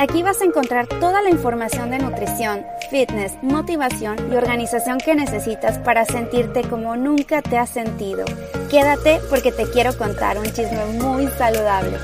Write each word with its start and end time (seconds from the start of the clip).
Aquí 0.00 0.22
vas 0.22 0.40
a 0.40 0.46
encontrar 0.46 0.86
toda 0.86 1.20
la 1.20 1.28
información 1.28 1.90
de 1.90 1.98
nutrición, 1.98 2.64
fitness, 2.90 3.34
motivación 3.42 4.16
y 4.32 4.34
organización 4.34 4.96
que 4.96 5.14
necesitas 5.14 5.76
para 5.76 6.06
sentirte 6.06 6.62
como 6.62 6.96
nunca 6.96 7.42
te 7.42 7.58
has 7.58 7.68
sentido. 7.68 8.24
Quédate 8.70 9.20
porque 9.28 9.52
te 9.52 9.64
quiero 9.64 9.94
contar 9.98 10.38
un 10.38 10.46
chisme 10.46 10.86
muy 11.02 11.26
saludable. 11.26 11.98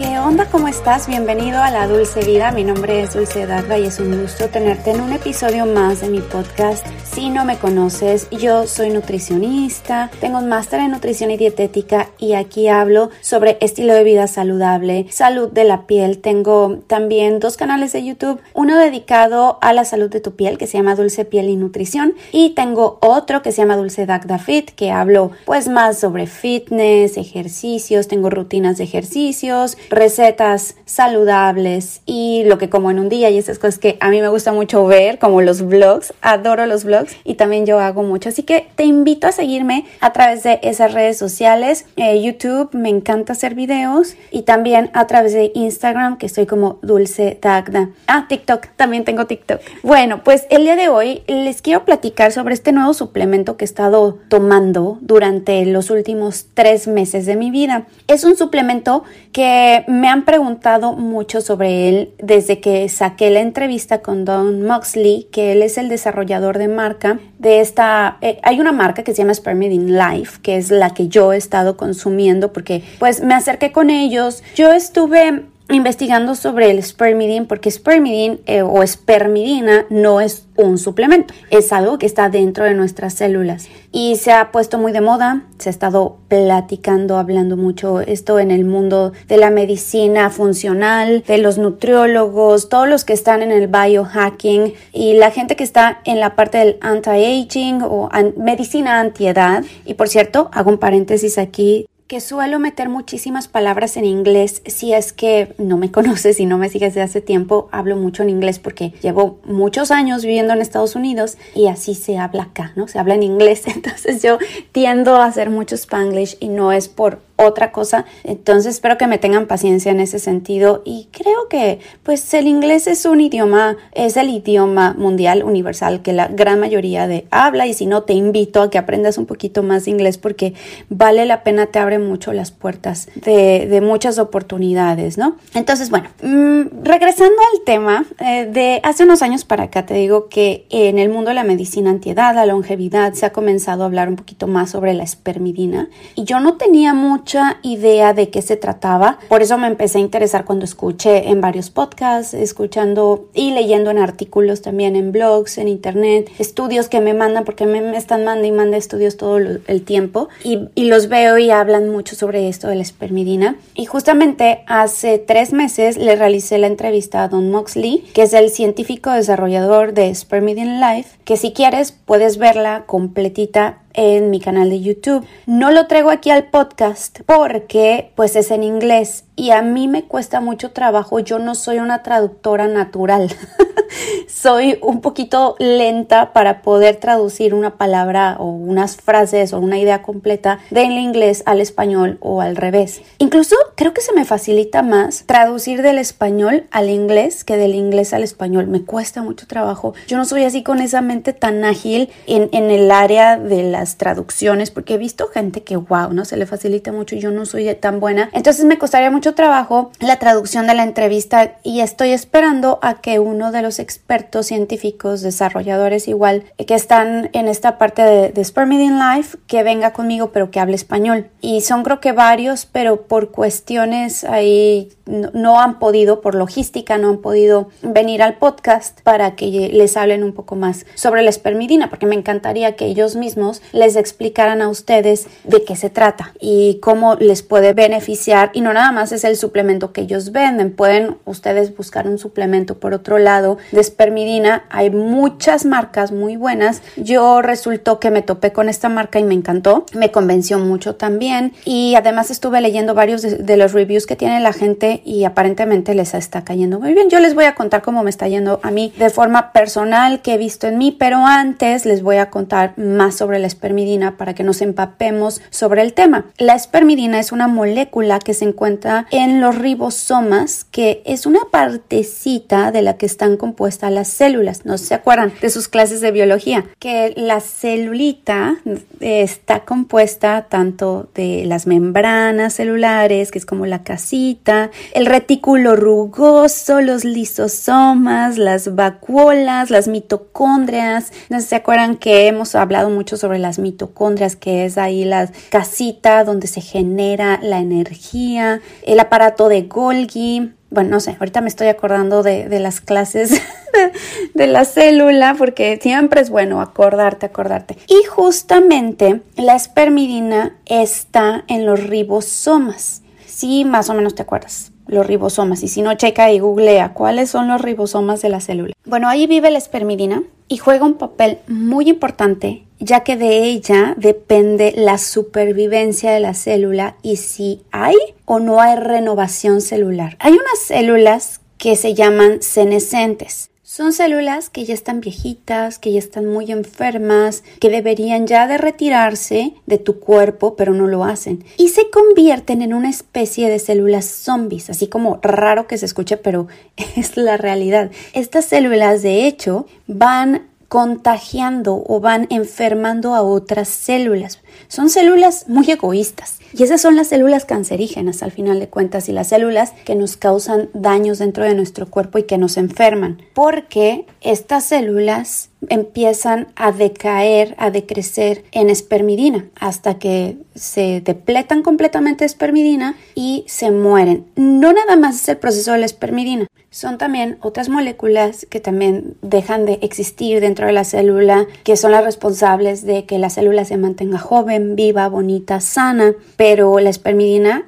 ¿Qué 0.00 0.18
onda? 0.18 0.46
¿Cómo 0.50 0.66
estás? 0.66 1.06
Bienvenido 1.06 1.62
a 1.62 1.70
La 1.70 1.86
Dulce 1.86 2.20
Vida. 2.24 2.52
Mi 2.52 2.64
nombre 2.64 3.02
es 3.02 3.12
Dulce 3.12 3.46
Dagda 3.46 3.78
y 3.78 3.84
es 3.84 4.00
un 4.00 4.18
gusto 4.18 4.48
tenerte 4.48 4.92
en 4.92 5.00
un 5.02 5.12
episodio 5.12 5.66
más 5.66 6.00
de 6.00 6.08
mi 6.08 6.20
podcast. 6.20 6.86
Si 7.04 7.28
no 7.28 7.44
me 7.44 7.58
conoces, 7.58 8.26
yo 8.30 8.66
soy 8.66 8.88
nutricionista, 8.88 10.10
tengo 10.20 10.38
un 10.38 10.48
máster 10.48 10.80
en 10.80 10.92
nutrición 10.92 11.30
y 11.32 11.36
dietética 11.36 12.08
y 12.18 12.32
aquí 12.32 12.68
hablo 12.68 13.10
sobre 13.20 13.58
estilo 13.60 13.92
de 13.92 14.04
vida 14.04 14.26
saludable, 14.26 15.06
salud 15.10 15.50
de 15.50 15.64
la 15.64 15.86
piel. 15.86 16.18
Tengo 16.20 16.78
también 16.86 17.29
dos 17.38 17.56
canales 17.56 17.92
de 17.92 18.04
YouTube, 18.04 18.40
uno 18.54 18.78
dedicado 18.78 19.58
a 19.60 19.72
la 19.72 19.84
salud 19.84 20.10
de 20.10 20.20
tu 20.20 20.34
piel 20.34 20.58
que 20.58 20.66
se 20.66 20.78
llama 20.78 20.94
Dulce 20.94 21.24
Piel 21.24 21.48
y 21.48 21.56
Nutrición. 21.56 22.14
Y 22.32 22.50
tengo 22.50 22.98
otro 23.00 23.42
que 23.42 23.52
se 23.52 23.58
llama 23.58 23.76
Dulce 23.76 24.06
Dagda 24.06 24.38
Fit 24.38 24.70
que 24.70 24.90
hablo 24.90 25.30
pues 25.44 25.68
más 25.68 25.98
sobre 25.98 26.26
fitness, 26.26 27.16
ejercicios, 27.16 28.08
tengo 28.08 28.30
rutinas 28.30 28.78
de 28.78 28.84
ejercicios, 28.84 29.76
recetas 29.90 30.76
saludables 30.84 32.02
y 32.06 32.44
lo 32.46 32.58
que 32.58 32.70
como 32.70 32.90
en 32.90 32.98
un 32.98 33.08
día. 33.08 33.30
Y 33.30 33.38
esas 33.38 33.58
cosas 33.58 33.78
que 33.78 33.96
a 34.00 34.10
mí 34.10 34.20
me 34.20 34.28
gusta 34.28 34.52
mucho 34.52 34.86
ver, 34.86 35.18
como 35.18 35.42
los 35.42 35.62
vlogs, 35.62 36.14
adoro 36.22 36.66
los 36.66 36.84
vlogs 36.84 37.16
y 37.24 37.34
también 37.34 37.66
yo 37.66 37.78
hago 37.78 38.02
mucho. 38.02 38.28
Así 38.30 38.42
que 38.42 38.66
te 38.74 38.84
invito 38.84 39.26
a 39.26 39.32
seguirme 39.32 39.84
a 40.00 40.12
través 40.12 40.42
de 40.42 40.60
esas 40.62 40.92
redes 40.92 41.18
sociales, 41.18 41.86
eh, 41.96 42.20
YouTube, 42.22 42.70
me 42.72 42.88
encanta 42.88 43.32
hacer 43.32 43.54
videos. 43.54 44.16
Y 44.30 44.42
también 44.42 44.90
a 44.94 45.06
través 45.06 45.32
de 45.32 45.52
Instagram 45.54 46.18
que 46.18 46.26
estoy 46.26 46.46
como 46.46 46.78
Dulce 46.82 47.19
Dagda. 47.40 47.90
Ah, 48.06 48.26
TikTok, 48.28 48.68
también 48.76 49.04
tengo 49.04 49.26
TikTok. 49.26 49.60
Bueno, 49.82 50.22
pues 50.24 50.46
el 50.50 50.64
día 50.64 50.76
de 50.76 50.88
hoy 50.88 51.22
les 51.26 51.62
quiero 51.62 51.84
platicar 51.84 52.32
sobre 52.32 52.54
este 52.54 52.72
nuevo 52.72 52.94
suplemento 52.94 53.56
que 53.56 53.64
he 53.64 53.66
estado 53.66 54.18
tomando 54.28 54.98
durante 55.00 55.64
los 55.66 55.90
últimos 55.90 56.46
tres 56.54 56.86
meses 56.86 57.26
de 57.26 57.36
mi 57.36 57.50
vida. 57.50 57.86
Es 58.06 58.24
un 58.24 58.36
suplemento 58.36 59.04
que 59.32 59.84
me 59.86 60.08
han 60.08 60.24
preguntado 60.24 60.92
mucho 60.92 61.40
sobre 61.40 61.88
él 61.88 62.10
desde 62.18 62.60
que 62.60 62.88
saqué 62.88 63.30
la 63.30 63.40
entrevista 63.40 64.00
con 64.02 64.24
Don 64.24 64.64
Moxley, 64.64 65.28
que 65.30 65.52
él 65.52 65.62
es 65.62 65.78
el 65.78 65.88
desarrollador 65.88 66.58
de 66.58 66.68
marca 66.68 67.20
de 67.38 67.60
esta. 67.60 68.18
Eh, 68.20 68.38
hay 68.42 68.60
una 68.60 68.72
marca 68.72 69.02
que 69.02 69.12
se 69.12 69.18
llama 69.18 69.34
Spermidine 69.34 69.92
Life, 69.92 70.40
que 70.42 70.56
es 70.56 70.70
la 70.70 70.94
que 70.94 71.08
yo 71.08 71.32
he 71.32 71.36
estado 71.36 71.76
consumiendo 71.76 72.52
porque, 72.52 72.82
pues, 72.98 73.22
me 73.22 73.34
acerqué 73.34 73.72
con 73.72 73.90
ellos. 73.90 74.42
Yo 74.54 74.72
estuve 74.72 75.44
investigando 75.70 76.34
sobre 76.34 76.70
el 76.70 76.82
spermidine 76.82 77.46
porque 77.46 77.70
spermidine 77.70 78.40
eh, 78.46 78.62
o 78.62 78.82
espermidina 78.82 79.86
no 79.90 80.20
es 80.20 80.46
un 80.56 80.78
suplemento, 80.78 81.32
es 81.50 81.72
algo 81.72 81.98
que 81.98 82.06
está 82.06 82.28
dentro 82.28 82.64
de 82.64 82.74
nuestras 82.74 83.14
células 83.14 83.68
y 83.92 84.16
se 84.16 84.32
ha 84.32 84.52
puesto 84.52 84.78
muy 84.78 84.92
de 84.92 85.00
moda, 85.00 85.42
se 85.58 85.68
ha 85.68 85.72
estado 85.72 86.18
platicando, 86.28 87.16
hablando 87.16 87.56
mucho 87.56 88.00
esto 88.00 88.38
en 88.38 88.50
el 88.50 88.64
mundo 88.64 89.12
de 89.26 89.36
la 89.36 89.50
medicina 89.50 90.30
funcional, 90.30 91.24
de 91.26 91.38
los 91.38 91.58
nutriólogos, 91.58 92.68
todos 92.68 92.88
los 92.88 93.04
que 93.04 93.12
están 93.12 93.42
en 93.42 93.50
el 93.50 93.66
biohacking 93.66 94.74
y 94.92 95.14
la 95.14 95.30
gente 95.30 95.56
que 95.56 95.64
está 95.64 96.00
en 96.04 96.20
la 96.20 96.36
parte 96.36 96.58
del 96.58 96.78
anti-aging 96.80 97.82
o 97.82 98.08
medicina 98.36 99.00
antiedad. 99.00 99.64
Y 99.84 99.94
por 99.94 100.08
cierto, 100.08 100.50
hago 100.52 100.70
un 100.70 100.78
paréntesis 100.78 101.38
aquí, 101.38 101.86
que 102.10 102.20
suelo 102.20 102.58
meter 102.58 102.88
muchísimas 102.88 103.46
palabras 103.46 103.96
en 103.96 104.04
inglés. 104.04 104.62
Si 104.66 104.92
es 104.92 105.12
que 105.12 105.54
no 105.58 105.76
me 105.76 105.92
conoces 105.92 106.40
y 106.40 106.44
no 106.44 106.58
me 106.58 106.68
sigues 106.68 106.92
de 106.92 107.02
hace 107.02 107.20
tiempo, 107.20 107.68
hablo 107.70 107.94
mucho 107.94 108.24
en 108.24 108.30
inglés 108.30 108.58
porque 108.58 108.92
llevo 109.00 109.38
muchos 109.44 109.92
años 109.92 110.24
viviendo 110.24 110.52
en 110.52 110.60
Estados 110.60 110.96
Unidos 110.96 111.38
y 111.54 111.68
así 111.68 111.94
se 111.94 112.18
habla 112.18 112.42
acá, 112.42 112.72
¿no? 112.74 112.88
Se 112.88 112.98
habla 112.98 113.14
en 113.14 113.22
inglés. 113.22 113.62
Entonces 113.68 114.24
yo 114.24 114.38
tiendo 114.72 115.18
a 115.18 115.26
hacer 115.26 115.50
mucho 115.50 115.76
spanglish 115.76 116.36
y 116.40 116.48
no 116.48 116.72
es 116.72 116.88
por 116.88 117.20
otra 117.44 117.72
cosa. 117.72 118.04
Entonces 118.24 118.74
espero 118.74 118.98
que 118.98 119.06
me 119.06 119.18
tengan 119.18 119.46
paciencia 119.46 119.92
en 119.92 120.00
ese 120.00 120.18
sentido 120.18 120.82
y 120.84 121.08
creo 121.10 121.48
que 121.48 121.80
pues 122.02 122.32
el 122.34 122.46
inglés 122.46 122.86
es 122.86 123.04
un 123.04 123.20
idioma, 123.20 123.76
es 123.92 124.16
el 124.16 124.28
idioma 124.30 124.94
mundial 124.96 125.42
universal 125.42 126.02
que 126.02 126.12
la 126.12 126.28
gran 126.28 126.60
mayoría 126.60 127.06
de 127.06 127.26
habla 127.30 127.66
y 127.66 127.74
si 127.74 127.86
no 127.86 128.02
te 128.02 128.12
invito 128.12 128.62
a 128.62 128.70
que 128.70 128.78
aprendas 128.78 129.18
un 129.18 129.26
poquito 129.26 129.62
más 129.62 129.84
de 129.84 129.92
inglés 129.92 130.18
porque 130.18 130.54
vale 130.88 131.24
la 131.26 131.42
pena, 131.42 131.66
te 131.66 131.78
abre 131.78 131.98
mucho 131.98 132.32
las 132.32 132.50
puertas 132.50 133.08
de, 133.14 133.66
de 133.66 133.80
muchas 133.80 134.18
oportunidades, 134.18 135.18
¿no? 135.18 135.36
Entonces, 135.54 135.90
bueno, 135.90 136.08
mm, 136.22 136.84
regresando 136.84 137.36
al 137.52 137.64
tema, 137.64 138.04
eh, 138.20 138.46
de 138.46 138.80
hace 138.82 139.04
unos 139.04 139.22
años 139.22 139.44
para 139.44 139.64
acá 139.64 139.86
te 139.86 139.94
digo 139.94 140.28
que 140.28 140.66
en 140.70 140.98
el 140.98 141.08
mundo 141.08 141.30
de 141.30 141.34
la 141.34 141.44
medicina 141.44 141.90
antiedad, 141.90 142.34
la 142.34 142.46
longevidad, 142.46 143.12
se 143.14 143.26
ha 143.26 143.32
comenzado 143.32 143.82
a 143.82 143.86
hablar 143.86 144.08
un 144.08 144.16
poquito 144.16 144.46
más 144.46 144.70
sobre 144.70 144.94
la 144.94 145.04
espermidina 145.04 145.88
y 146.14 146.24
yo 146.24 146.40
no 146.40 146.56
tenía 146.56 146.94
mucho 146.94 147.29
idea 147.62 148.12
de 148.12 148.30
qué 148.30 148.42
se 148.42 148.56
trataba. 148.56 149.18
Por 149.28 149.42
eso 149.42 149.58
me 149.58 149.66
empecé 149.66 149.98
a 149.98 150.00
interesar 150.00 150.44
cuando 150.44 150.64
escuché 150.64 151.28
en 151.28 151.40
varios 151.40 151.70
podcasts, 151.70 152.34
escuchando 152.34 153.28
y 153.34 153.52
leyendo 153.52 153.90
en 153.90 153.98
artículos 153.98 154.62
también 154.62 154.96
en 154.96 155.12
blogs, 155.12 155.58
en 155.58 155.68
internet, 155.68 156.30
estudios 156.38 156.88
que 156.88 157.00
me 157.00 157.14
mandan 157.14 157.44
porque 157.44 157.66
me, 157.66 157.96
están 157.96 158.24
mandando 158.24 158.48
y 158.48 158.52
mandando 158.52 158.76
estudios 158.76 159.16
todo 159.16 159.38
el 159.38 159.82
tiempo 159.82 160.28
y, 160.44 160.68
y 160.74 160.84
los 160.84 161.08
veo 161.08 161.38
y 161.38 161.50
hablan 161.50 161.88
mucho 161.88 162.16
sobre 162.16 162.48
esto 162.48 162.68
de 162.68 162.76
la 162.76 162.82
espermidina. 162.82 163.56
Y 163.74 163.86
justamente 163.86 164.62
hace 164.66 165.18
tres 165.18 165.52
meses 165.52 165.96
le 165.96 166.16
realicé 166.16 166.58
la 166.58 166.66
entrevista 166.66 167.22
a 167.22 167.28
Don 167.28 167.50
Moxley, 167.50 168.04
que 168.14 168.22
es 168.22 168.32
el 168.32 168.50
científico 168.50 169.10
desarrollador 169.10 169.92
de 169.92 170.14
Spermidine 170.14 170.80
Life, 170.80 171.18
que 171.24 171.36
si 171.36 171.52
quieres 171.52 171.92
puedes 171.92 172.38
verla 172.38 172.84
completita 172.86 173.78
en 173.94 174.30
mi 174.30 174.40
canal 174.40 174.70
de 174.70 174.80
YouTube. 174.80 175.26
No 175.46 175.70
lo 175.70 175.86
traigo 175.86 176.10
aquí 176.10 176.30
al 176.30 176.48
podcast 176.48 177.20
porque 177.26 178.12
pues 178.14 178.36
es 178.36 178.50
en 178.50 178.62
inglés 178.62 179.24
y 179.40 179.52
a 179.52 179.62
mí 179.62 179.88
me 179.88 180.04
cuesta 180.04 180.42
mucho 180.42 180.72
trabajo. 180.72 181.18
Yo 181.18 181.38
no 181.38 181.54
soy 181.54 181.78
una 181.78 182.02
traductora 182.02 182.68
natural. 182.68 183.34
soy 184.28 184.78
un 184.82 185.00
poquito 185.00 185.56
lenta 185.58 186.34
para 186.34 186.60
poder 186.60 186.96
traducir 186.96 187.54
una 187.54 187.76
palabra 187.78 188.36
o 188.38 188.50
unas 188.50 188.96
frases 188.96 189.54
o 189.54 189.58
una 189.58 189.78
idea 189.78 190.02
completa 190.02 190.60
del 190.70 190.92
inglés 190.92 191.42
al 191.46 191.62
español 191.62 192.18
o 192.20 192.42
al 192.42 192.56
revés. 192.56 193.00
Incluso 193.16 193.56
creo 193.76 193.94
que 193.94 194.02
se 194.02 194.12
me 194.12 194.26
facilita 194.26 194.82
más 194.82 195.24
traducir 195.26 195.80
del 195.80 195.96
español 195.96 196.66
al 196.70 196.90
inglés 196.90 197.42
que 197.42 197.56
del 197.56 197.74
inglés 197.74 198.12
al 198.12 198.22
español. 198.22 198.66
Me 198.66 198.84
cuesta 198.84 199.22
mucho 199.22 199.46
trabajo. 199.46 199.94
Yo 200.06 200.18
no 200.18 200.26
soy 200.26 200.44
así 200.44 200.62
con 200.62 200.80
esa 200.80 201.00
mente 201.00 201.32
tan 201.32 201.64
ágil 201.64 202.10
en, 202.26 202.50
en 202.52 202.70
el 202.70 202.90
área 202.90 203.38
de 203.38 203.62
las 203.62 203.96
traducciones 203.96 204.70
porque 204.70 204.94
he 204.94 204.98
visto 204.98 205.28
gente 205.28 205.62
que 205.62 205.76
wow, 205.76 206.12
no 206.12 206.26
se 206.26 206.36
le 206.36 206.44
facilita 206.44 206.92
mucho 206.92 207.16
yo 207.16 207.30
no 207.30 207.46
soy 207.46 207.74
tan 207.74 208.00
buena. 208.00 208.28
Entonces 208.32 208.66
me 208.66 208.78
costaría 208.78 209.10
mucho 209.10 209.29
trabajo 209.34 209.90
la 210.00 210.18
traducción 210.18 210.66
de 210.66 210.74
la 210.74 210.82
entrevista 210.82 211.56
y 211.62 211.80
estoy 211.80 212.10
esperando 212.10 212.78
a 212.82 213.00
que 213.00 213.18
uno 213.18 213.52
de 213.52 213.62
los 213.62 213.78
expertos 213.78 214.46
científicos, 214.46 215.22
desarrolladores 215.22 216.08
igual, 216.08 216.44
que 216.66 216.74
están 216.74 217.30
en 217.32 217.48
esta 217.48 217.78
parte 217.78 218.02
de, 218.02 218.30
de 218.30 218.50
Life, 218.60 219.38
que 219.46 219.62
venga 219.62 219.92
conmigo 219.92 220.32
pero 220.32 220.50
que 220.50 220.60
hable 220.60 220.74
español. 220.74 221.30
Y 221.40 221.60
son 221.62 221.82
creo 221.82 222.00
que 222.00 222.12
varios, 222.12 222.66
pero 222.66 223.02
por 223.02 223.30
cuestiones 223.30 224.24
ahí 224.24 224.90
no, 225.10 225.60
han 225.60 225.78
podido, 225.78 226.20
por 226.20 226.34
logística, 226.34 226.98
no 226.98 227.08
han 227.08 227.18
podido 227.18 227.68
venir 227.82 228.22
al 228.22 228.36
podcast 228.36 229.00
para 229.02 229.34
que 229.34 229.70
les 229.72 229.96
hablen 229.96 230.22
un 230.22 230.32
poco 230.32 230.56
más 230.56 230.86
sobre 230.94 231.22
la 231.22 231.30
espermidina, 231.30 231.90
porque 231.90 232.06
me 232.06 232.14
encantaría 232.14 232.76
que 232.76 232.86
ellos 232.86 233.16
mismos 233.16 233.62
les 233.72 233.96
explicaran 233.96 234.62
a 234.62 234.68
ustedes 234.68 235.26
de 235.44 235.64
qué 235.64 235.76
se 235.76 235.90
trata 235.90 236.32
y 236.40 236.78
cómo 236.80 237.16
les 237.16 237.42
puede 237.42 237.72
beneficiar. 237.72 238.50
Y 238.54 238.60
no 238.60 238.72
nada 238.72 238.92
más 238.92 239.12
es 239.12 239.19
el 239.24 239.36
suplemento 239.36 239.92
que 239.92 240.02
ellos 240.02 240.32
venden, 240.32 240.72
pueden 240.72 241.16
ustedes 241.24 241.76
buscar 241.76 242.06
un 242.06 242.18
suplemento 242.18 242.78
por 242.78 242.94
otro 242.94 243.18
lado 243.18 243.58
de 243.72 243.80
espermidina. 243.80 244.64
Hay 244.70 244.90
muchas 244.90 245.64
marcas 245.64 246.12
muy 246.12 246.36
buenas. 246.36 246.82
Yo 246.96 247.42
resultó 247.42 248.00
que 248.00 248.10
me 248.10 248.22
topé 248.22 248.52
con 248.52 248.68
esta 248.68 248.88
marca 248.88 249.18
y 249.18 249.24
me 249.24 249.34
encantó, 249.34 249.86
me 249.94 250.10
convenció 250.10 250.58
mucho 250.58 250.94
también. 250.94 251.52
Y 251.64 251.94
además 251.94 252.30
estuve 252.30 252.60
leyendo 252.60 252.94
varios 252.94 253.22
de, 253.22 253.36
de 253.36 253.56
los 253.56 253.72
reviews 253.72 254.06
que 254.06 254.16
tiene 254.16 254.40
la 254.40 254.52
gente 254.52 255.02
y 255.04 255.24
aparentemente 255.24 255.94
les 255.94 256.14
está 256.14 256.44
cayendo 256.44 256.80
muy 256.80 256.94
bien. 256.94 257.10
Yo 257.10 257.20
les 257.20 257.34
voy 257.34 257.44
a 257.44 257.54
contar 257.54 257.82
cómo 257.82 258.02
me 258.02 258.10
está 258.10 258.28
yendo 258.28 258.60
a 258.62 258.70
mí 258.70 258.92
de 258.98 259.10
forma 259.10 259.52
personal 259.52 260.22
que 260.22 260.34
he 260.34 260.38
visto 260.38 260.66
en 260.66 260.78
mí, 260.78 260.94
pero 260.98 261.18
antes 261.26 261.86
les 261.86 262.02
voy 262.02 262.16
a 262.16 262.30
contar 262.30 262.76
más 262.78 263.16
sobre 263.16 263.38
la 263.38 263.46
espermidina 263.46 264.16
para 264.16 264.34
que 264.34 264.42
nos 264.42 264.62
empapemos 264.62 265.40
sobre 265.50 265.82
el 265.82 265.92
tema. 265.92 266.26
La 266.38 266.54
espermidina 266.54 267.18
es 267.18 267.32
una 267.32 267.48
molécula 267.48 268.18
que 268.18 268.34
se 268.34 268.44
encuentra 268.44 268.99
en 269.10 269.40
los 269.40 269.56
ribosomas, 269.56 270.64
que 270.64 271.02
es 271.04 271.26
una 271.26 271.40
partecita 271.50 272.72
de 272.72 272.82
la 272.82 272.96
que 272.96 273.06
están 273.06 273.36
compuestas 273.36 273.92
las 273.92 274.08
células. 274.08 274.64
No 274.64 274.78
se 274.78 274.94
acuerdan 274.94 275.32
de 275.40 275.50
sus 275.50 275.68
clases 275.68 276.00
de 276.00 276.10
biología, 276.10 276.64
que 276.78 277.14
la 277.16 277.40
celulita 277.40 278.56
está 279.00 279.64
compuesta 279.64 280.46
tanto 280.48 281.08
de 281.14 281.44
las 281.46 281.66
membranas 281.66 282.54
celulares, 282.54 283.30
que 283.30 283.38
es 283.38 283.46
como 283.46 283.66
la 283.66 283.82
casita, 283.82 284.70
el 284.92 285.06
retículo 285.06 285.76
rugoso, 285.76 286.80
los 286.80 287.04
lisosomas, 287.04 288.38
las 288.38 288.74
vacuolas, 288.74 289.70
las 289.70 289.88
mitocondrias. 289.88 291.12
No 291.28 291.40
se 291.40 291.56
acuerdan 291.56 291.96
que 291.96 292.26
hemos 292.26 292.54
hablado 292.54 292.90
mucho 292.90 293.16
sobre 293.16 293.38
las 293.38 293.58
mitocondrias, 293.58 294.36
que 294.36 294.64
es 294.64 294.78
ahí 294.78 295.04
la 295.04 295.30
casita 295.50 296.24
donde 296.24 296.46
se 296.46 296.60
genera 296.60 297.38
la 297.42 297.58
energía, 297.58 298.60
el 298.92 299.00
aparato 299.00 299.48
de 299.48 299.62
Golgi, 299.62 300.52
bueno, 300.70 300.90
no 300.90 301.00
sé, 301.00 301.16
ahorita 301.18 301.40
me 301.40 301.48
estoy 301.48 301.68
acordando 301.68 302.22
de, 302.22 302.48
las 302.60 302.80
clases 302.80 303.30
de, 303.72 303.92
de, 304.34 304.46
la 304.46 304.64
célula 304.64 305.34
porque 305.38 305.78
siempre 305.80 306.20
es 306.20 306.30
bueno 306.30 306.60
acordarte, 306.60 307.26
acordarte. 307.26 307.76
Y 307.86 308.04
justamente 308.04 309.22
la 309.36 309.54
espermidina 309.54 310.56
está 310.66 311.44
en 311.46 311.66
los 311.66 311.82
ribosomas. 311.86 313.02
Sí, 313.26 313.64
más 313.64 313.90
o 313.90 313.94
menos 313.94 314.14
te 314.14 314.22
acuerdas 314.22 314.72
los 314.90 315.06
ribosomas. 315.06 315.62
Y 315.62 315.68
si 315.68 315.82
no, 315.82 315.94
checa 315.94 316.30
y 316.32 316.40
googlea 316.40 316.92
cuáles 316.92 317.30
son 317.30 317.48
los 317.48 317.60
ribosomas 317.60 318.20
de 318.22 318.28
la 318.28 318.40
célula. 318.40 318.74
Bueno, 318.84 319.08
ahí 319.08 319.26
vive 319.26 319.50
la 319.50 319.58
espermidina 319.58 320.22
y 320.48 320.58
juega 320.58 320.84
un 320.84 320.94
papel 320.94 321.38
muy 321.46 321.88
importante 321.88 322.64
ya 322.80 323.00
que 323.00 323.16
de 323.16 323.44
ella 323.44 323.94
depende 323.96 324.72
la 324.76 324.98
supervivencia 324.98 326.10
de 326.10 326.20
la 326.20 326.34
célula 326.34 326.96
y 327.02 327.16
si 327.16 327.62
hay 327.70 327.96
o 328.24 328.40
no 328.40 328.60
hay 328.60 328.76
renovación 328.76 329.60
celular. 329.60 330.16
Hay 330.18 330.32
unas 330.32 330.58
células 330.58 331.40
que 331.58 331.76
se 331.76 331.94
llaman 331.94 332.42
senescentes. 332.42 333.50
Son 333.62 333.92
células 333.92 334.50
que 334.50 334.64
ya 334.64 334.74
están 334.74 335.00
viejitas, 335.00 335.78
que 335.78 335.92
ya 335.92 336.00
están 336.00 336.26
muy 336.26 336.50
enfermas, 336.50 337.44
que 337.60 337.70
deberían 337.70 338.26
ya 338.26 338.48
de 338.48 338.58
retirarse 338.58 339.54
de 339.66 339.78
tu 339.78 340.00
cuerpo, 340.00 340.56
pero 340.56 340.74
no 340.74 340.88
lo 340.88 341.04
hacen. 341.04 341.44
Y 341.56 341.68
se 341.68 341.88
convierten 341.88 342.62
en 342.62 342.74
una 342.74 342.90
especie 342.90 343.48
de 343.48 343.60
células 343.60 344.06
zombies, 344.06 344.70
así 344.70 344.88
como 344.88 345.20
raro 345.22 345.68
que 345.68 345.78
se 345.78 345.86
escuche, 345.86 346.16
pero 346.16 346.48
es 346.96 347.16
la 347.16 347.36
realidad. 347.36 347.92
Estas 348.12 348.46
células, 348.46 349.02
de 349.02 349.28
hecho, 349.28 349.66
van 349.86 350.49
contagiando 350.70 351.82
o 351.84 351.98
van 351.98 352.28
enfermando 352.30 353.16
a 353.16 353.22
otras 353.22 353.66
células. 353.66 354.38
Son 354.68 354.88
células 354.88 355.48
muy 355.48 355.68
egoístas 355.68 356.38
y 356.52 356.62
esas 356.62 356.80
son 356.80 356.94
las 356.94 357.08
células 357.08 357.44
cancerígenas 357.44 358.22
al 358.22 358.30
final 358.30 358.60
de 358.60 358.68
cuentas 358.68 359.08
y 359.08 359.12
las 359.12 359.30
células 359.30 359.72
que 359.84 359.96
nos 359.96 360.16
causan 360.16 360.70
daños 360.72 361.18
dentro 361.18 361.42
de 361.42 361.56
nuestro 361.56 361.90
cuerpo 361.90 362.18
y 362.18 362.22
que 362.22 362.38
nos 362.38 362.56
enferman 362.56 363.20
porque 363.34 364.06
estas 364.20 364.62
células 364.62 365.50
empiezan 365.68 366.48
a 366.54 366.70
decaer, 366.72 367.54
a 367.58 367.70
decrecer 367.70 368.44
en 368.52 368.70
espermidina 368.70 369.46
hasta 369.58 369.98
que 369.98 370.38
se 370.54 371.00
depletan 371.04 371.62
completamente 371.62 372.22
de 372.22 372.26
espermidina 372.26 372.96
y 373.14 373.44
se 373.48 373.70
mueren. 373.70 374.26
No 374.36 374.72
nada 374.72 374.96
más 374.96 375.16
es 375.16 375.28
el 375.28 375.38
proceso 375.38 375.72
de 375.72 375.78
la 375.78 375.86
espermidina, 375.86 376.46
son 376.70 376.98
también 376.98 377.36
otras 377.40 377.68
moléculas 377.68 378.46
que 378.48 378.60
también 378.60 379.16
dejan 379.22 379.66
de 379.66 379.80
existir 379.82 380.40
dentro 380.40 380.66
de 380.66 380.72
la 380.72 380.84
célula, 380.84 381.46
que 381.64 381.76
son 381.76 381.90
las 381.90 382.04
responsables 382.04 382.84
de 382.84 383.06
que 383.06 383.18
la 383.18 383.28
célula 383.28 383.64
se 383.64 383.76
mantenga 383.76 384.18
joven, 384.18 384.76
viva, 384.76 385.08
bonita, 385.08 385.60
sana, 385.60 386.14
pero 386.36 386.78
la 386.78 386.90
espermidina 386.90 387.66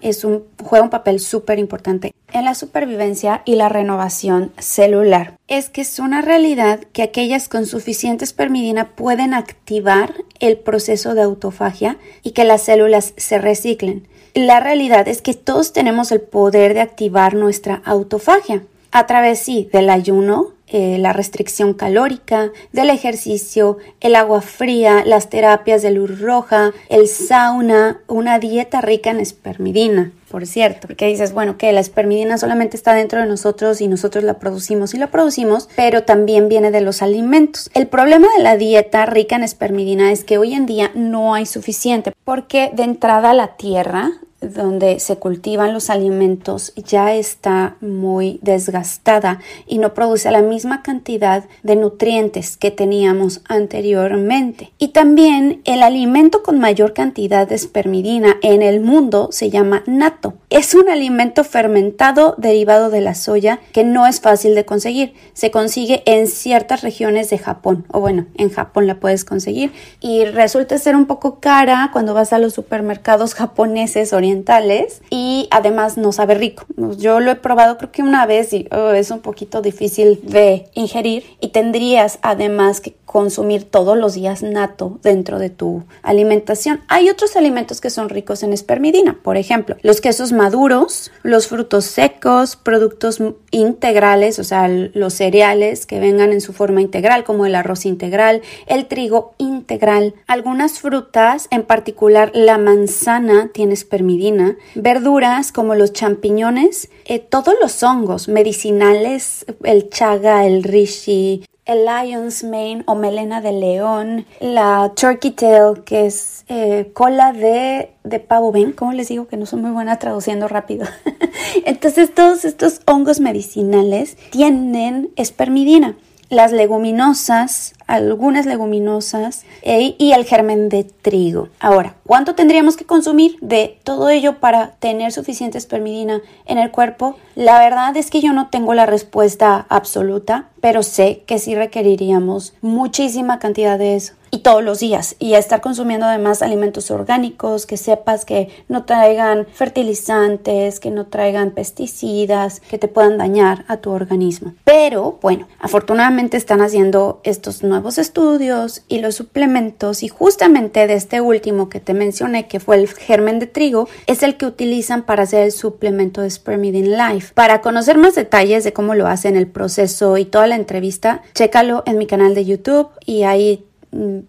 juega 0.62 0.84
un 0.84 0.90
papel 0.90 1.18
súper 1.18 1.58
importante 1.58 2.14
en 2.32 2.44
la 2.44 2.54
supervivencia 2.54 3.42
y 3.44 3.56
la 3.56 3.68
renovación 3.68 4.52
celular. 4.58 5.34
Es 5.48 5.68
que 5.68 5.80
es 5.80 5.98
una 5.98 6.22
realidad 6.22 6.80
que 6.92 7.02
aquellas 7.02 7.48
con 7.48 7.66
suficiente 7.66 8.24
espermidina 8.24 8.90
pueden 8.90 9.34
activar 9.34 10.14
el 10.38 10.58
proceso 10.58 11.14
de 11.14 11.22
autofagia 11.22 11.98
y 12.22 12.30
que 12.30 12.44
las 12.44 12.62
células 12.62 13.14
se 13.16 13.38
reciclen. 13.38 14.06
La 14.34 14.60
realidad 14.60 15.08
es 15.08 15.20
que 15.20 15.34
todos 15.34 15.74
tenemos 15.74 16.10
el 16.10 16.20
poder 16.20 16.72
de 16.72 16.80
activar 16.80 17.34
nuestra 17.34 17.82
autofagia 17.84 18.62
a 18.92 19.06
través 19.06 19.40
sí 19.40 19.68
del 19.72 19.90
ayuno, 19.90 20.52
eh, 20.68 20.96
la 20.98 21.12
restricción 21.12 21.74
calórica, 21.74 22.50
del 22.72 22.88
ejercicio, 22.88 23.76
el 24.00 24.14
agua 24.14 24.40
fría, 24.40 25.02
las 25.04 25.28
terapias 25.28 25.82
de 25.82 25.90
luz 25.90 26.20
roja, 26.20 26.72
el 26.88 27.08
sauna, 27.08 28.00
una 28.06 28.38
dieta 28.38 28.80
rica 28.80 29.10
en 29.10 29.20
espermidina, 29.20 30.12
por 30.30 30.46
cierto, 30.46 30.86
porque 30.86 31.06
dices, 31.06 31.34
bueno, 31.34 31.58
que 31.58 31.72
la 31.72 31.80
espermidina 31.80 32.38
solamente 32.38 32.78
está 32.78 32.94
dentro 32.94 33.20
de 33.20 33.26
nosotros 33.26 33.82
y 33.82 33.88
nosotros 33.88 34.24
la 34.24 34.38
producimos 34.38 34.94
y 34.94 34.98
la 34.98 35.10
producimos, 35.10 35.68
pero 35.76 36.04
también 36.04 36.48
viene 36.48 36.70
de 36.70 36.80
los 36.80 37.02
alimentos. 37.02 37.70
El 37.74 37.86
problema 37.86 38.28
de 38.36 38.42
la 38.42 38.56
dieta 38.56 39.04
rica 39.04 39.36
en 39.36 39.42
espermidina 39.42 40.10
es 40.10 40.24
que 40.24 40.38
hoy 40.38 40.54
en 40.54 40.64
día 40.64 40.90
no 40.94 41.34
hay 41.34 41.44
suficiente, 41.44 42.12
porque 42.24 42.70
de 42.72 42.84
entrada 42.84 43.34
la 43.34 43.56
tierra 43.56 44.12
donde 44.42 45.00
se 45.00 45.16
cultivan 45.16 45.72
los 45.72 45.90
alimentos 45.90 46.72
ya 46.76 47.14
está 47.14 47.76
muy 47.80 48.38
desgastada 48.42 49.40
y 49.66 49.78
no 49.78 49.94
produce 49.94 50.30
la 50.30 50.42
misma 50.42 50.82
cantidad 50.82 51.44
de 51.62 51.76
nutrientes 51.76 52.56
que 52.56 52.70
teníamos 52.70 53.42
anteriormente. 53.48 54.72
Y 54.78 54.88
también 54.88 55.62
el 55.64 55.82
alimento 55.82 56.42
con 56.42 56.58
mayor 56.58 56.92
cantidad 56.92 57.48
de 57.48 57.54
espermidina 57.54 58.36
en 58.42 58.62
el 58.62 58.80
mundo 58.80 59.28
se 59.30 59.50
llama 59.50 59.82
nato. 59.86 60.34
Es 60.52 60.74
un 60.74 60.90
alimento 60.90 61.44
fermentado 61.44 62.34
derivado 62.36 62.90
de 62.90 63.00
la 63.00 63.14
soya 63.14 63.58
que 63.72 63.84
no 63.84 64.06
es 64.06 64.20
fácil 64.20 64.54
de 64.54 64.66
conseguir. 64.66 65.14
Se 65.32 65.50
consigue 65.50 66.02
en 66.04 66.26
ciertas 66.26 66.82
regiones 66.82 67.30
de 67.30 67.38
Japón 67.38 67.86
o 67.90 68.00
bueno, 68.00 68.26
en 68.34 68.50
Japón 68.50 68.86
la 68.86 69.00
puedes 69.00 69.24
conseguir 69.24 69.72
y 69.98 70.26
resulta 70.26 70.76
ser 70.76 70.94
un 70.94 71.06
poco 71.06 71.40
cara 71.40 71.88
cuando 71.90 72.12
vas 72.12 72.34
a 72.34 72.38
los 72.38 72.52
supermercados 72.52 73.32
japoneses 73.32 74.12
orientales 74.12 75.00
y 75.08 75.48
además 75.50 75.96
no 75.96 76.12
sabe 76.12 76.34
rico. 76.34 76.66
Yo 76.98 77.20
lo 77.20 77.30
he 77.30 77.36
probado 77.36 77.78
creo 77.78 77.90
que 77.90 78.02
una 78.02 78.26
vez 78.26 78.52
y 78.52 78.68
oh, 78.72 78.90
es 78.90 79.10
un 79.10 79.20
poquito 79.20 79.62
difícil 79.62 80.20
de 80.22 80.66
ingerir 80.74 81.24
y 81.40 81.48
tendrías 81.48 82.18
además 82.20 82.82
que 82.82 82.94
consumir 83.12 83.64
todos 83.64 83.98
los 83.98 84.14
días 84.14 84.42
nato 84.42 84.98
dentro 85.02 85.38
de 85.38 85.50
tu 85.50 85.84
alimentación. 86.02 86.80
Hay 86.88 87.10
otros 87.10 87.36
alimentos 87.36 87.82
que 87.82 87.90
son 87.90 88.08
ricos 88.08 88.42
en 88.42 88.54
espermidina, 88.54 89.18
por 89.22 89.36
ejemplo, 89.36 89.76
los 89.82 90.00
quesos 90.00 90.32
maduros, 90.32 91.12
los 91.22 91.46
frutos 91.46 91.84
secos, 91.84 92.56
productos 92.56 93.18
integrales, 93.50 94.38
o 94.38 94.44
sea, 94.44 94.66
los 94.68 95.12
cereales 95.12 95.84
que 95.84 96.00
vengan 96.00 96.32
en 96.32 96.40
su 96.40 96.54
forma 96.54 96.80
integral, 96.80 97.22
como 97.22 97.44
el 97.44 97.54
arroz 97.54 97.84
integral, 97.84 98.40
el 98.66 98.86
trigo 98.86 99.34
integral, 99.36 100.14
algunas 100.26 100.80
frutas, 100.80 101.48
en 101.50 101.64
particular 101.64 102.30
la 102.32 102.56
manzana 102.56 103.50
tiene 103.52 103.74
espermidina, 103.74 104.56
verduras 104.74 105.52
como 105.52 105.74
los 105.74 105.92
champiñones, 105.92 106.88
eh, 107.04 107.18
todos 107.18 107.54
los 107.60 107.82
hongos 107.82 108.28
medicinales, 108.28 109.44
el 109.64 109.90
chaga, 109.90 110.46
el 110.46 110.62
rishi, 110.62 111.44
el 111.64 111.84
lion's 111.84 112.42
mane 112.42 112.82
o 112.86 112.94
melena 112.94 113.40
de 113.40 113.52
león, 113.52 114.26
la 114.40 114.92
turkey 114.96 115.30
tail, 115.30 115.84
que 115.84 116.06
es 116.06 116.44
eh, 116.48 116.90
cola 116.92 117.32
de, 117.32 117.92
de 118.02 118.20
pavo, 118.20 118.50
ven, 118.50 118.72
como 118.72 118.92
les 118.92 119.08
digo 119.08 119.28
que 119.28 119.36
no 119.36 119.46
soy 119.46 119.60
muy 119.60 119.70
buena 119.70 119.98
traduciendo 119.98 120.48
rápido. 120.48 120.86
Entonces 121.64 122.12
todos 122.14 122.44
estos 122.44 122.80
hongos 122.86 123.20
medicinales 123.20 124.16
tienen 124.30 125.10
espermidina. 125.16 125.96
Las 126.32 126.50
leguminosas, 126.50 127.74
algunas 127.86 128.46
leguminosas 128.46 129.44
y 129.62 130.12
el 130.12 130.24
germen 130.24 130.70
de 130.70 130.84
trigo. 130.84 131.50
Ahora, 131.60 131.96
¿cuánto 132.06 132.34
tendríamos 132.34 132.78
que 132.78 132.86
consumir 132.86 133.36
de 133.42 133.78
todo 133.84 134.08
ello 134.08 134.40
para 134.40 134.70
tener 134.78 135.12
suficiente 135.12 135.58
espermidina 135.58 136.22
en 136.46 136.56
el 136.56 136.70
cuerpo? 136.70 137.18
La 137.34 137.58
verdad 137.58 137.94
es 137.98 138.08
que 138.08 138.22
yo 138.22 138.32
no 138.32 138.48
tengo 138.48 138.72
la 138.72 138.86
respuesta 138.86 139.66
absoluta, 139.68 140.48
pero 140.62 140.82
sé 140.82 141.22
que 141.26 141.38
sí 141.38 141.54
requeriríamos 141.54 142.54
muchísima 142.62 143.38
cantidad 143.38 143.78
de 143.78 143.96
eso 143.96 144.14
y 144.34 144.38
todos 144.38 144.64
los 144.64 144.80
días 144.80 145.14
y 145.18 145.34
a 145.34 145.38
estar 145.38 145.60
consumiendo 145.60 146.06
además 146.06 146.40
alimentos 146.40 146.90
orgánicos 146.90 147.66
que 147.66 147.76
sepas 147.76 148.24
que 148.24 148.48
no 148.66 148.84
traigan 148.84 149.46
fertilizantes, 149.52 150.80
que 150.80 150.90
no 150.90 151.06
traigan 151.06 151.50
pesticidas, 151.50 152.60
que 152.60 152.78
te 152.78 152.88
puedan 152.88 153.18
dañar 153.18 153.66
a 153.68 153.76
tu 153.76 153.90
organismo. 153.90 154.54
Pero 154.64 155.18
bueno, 155.20 155.46
afortunadamente 155.60 156.38
están 156.38 156.62
haciendo 156.62 157.20
estos 157.24 157.62
nuevos 157.62 157.98
estudios 157.98 158.84
y 158.88 159.00
los 159.00 159.16
suplementos 159.16 160.02
y 160.02 160.08
justamente 160.08 160.86
de 160.86 160.94
este 160.94 161.20
último 161.20 161.68
que 161.68 161.80
te 161.80 161.92
mencioné 161.92 162.48
que 162.48 162.58
fue 162.58 162.76
el 162.76 162.88
germen 162.88 163.38
de 163.38 163.46
trigo 163.46 163.86
es 164.06 164.22
el 164.22 164.38
que 164.38 164.46
utilizan 164.46 165.02
para 165.02 165.24
hacer 165.24 165.42
el 165.42 165.52
suplemento 165.52 166.22
de 166.22 166.30
Spermidin 166.30 166.96
Life. 166.96 167.34
Para 167.34 167.60
conocer 167.60 167.98
más 167.98 168.14
detalles 168.14 168.64
de 168.64 168.72
cómo 168.72 168.94
lo 168.94 169.08
hacen 169.08 169.36
el 169.36 169.46
proceso 169.46 170.16
y 170.16 170.24
toda 170.24 170.46
la 170.46 170.56
entrevista, 170.56 171.20
chécalo 171.34 171.82
en 171.84 171.98
mi 171.98 172.06
canal 172.06 172.34
de 172.34 172.46
YouTube 172.46 172.88
y 173.04 173.24
ahí 173.24 173.66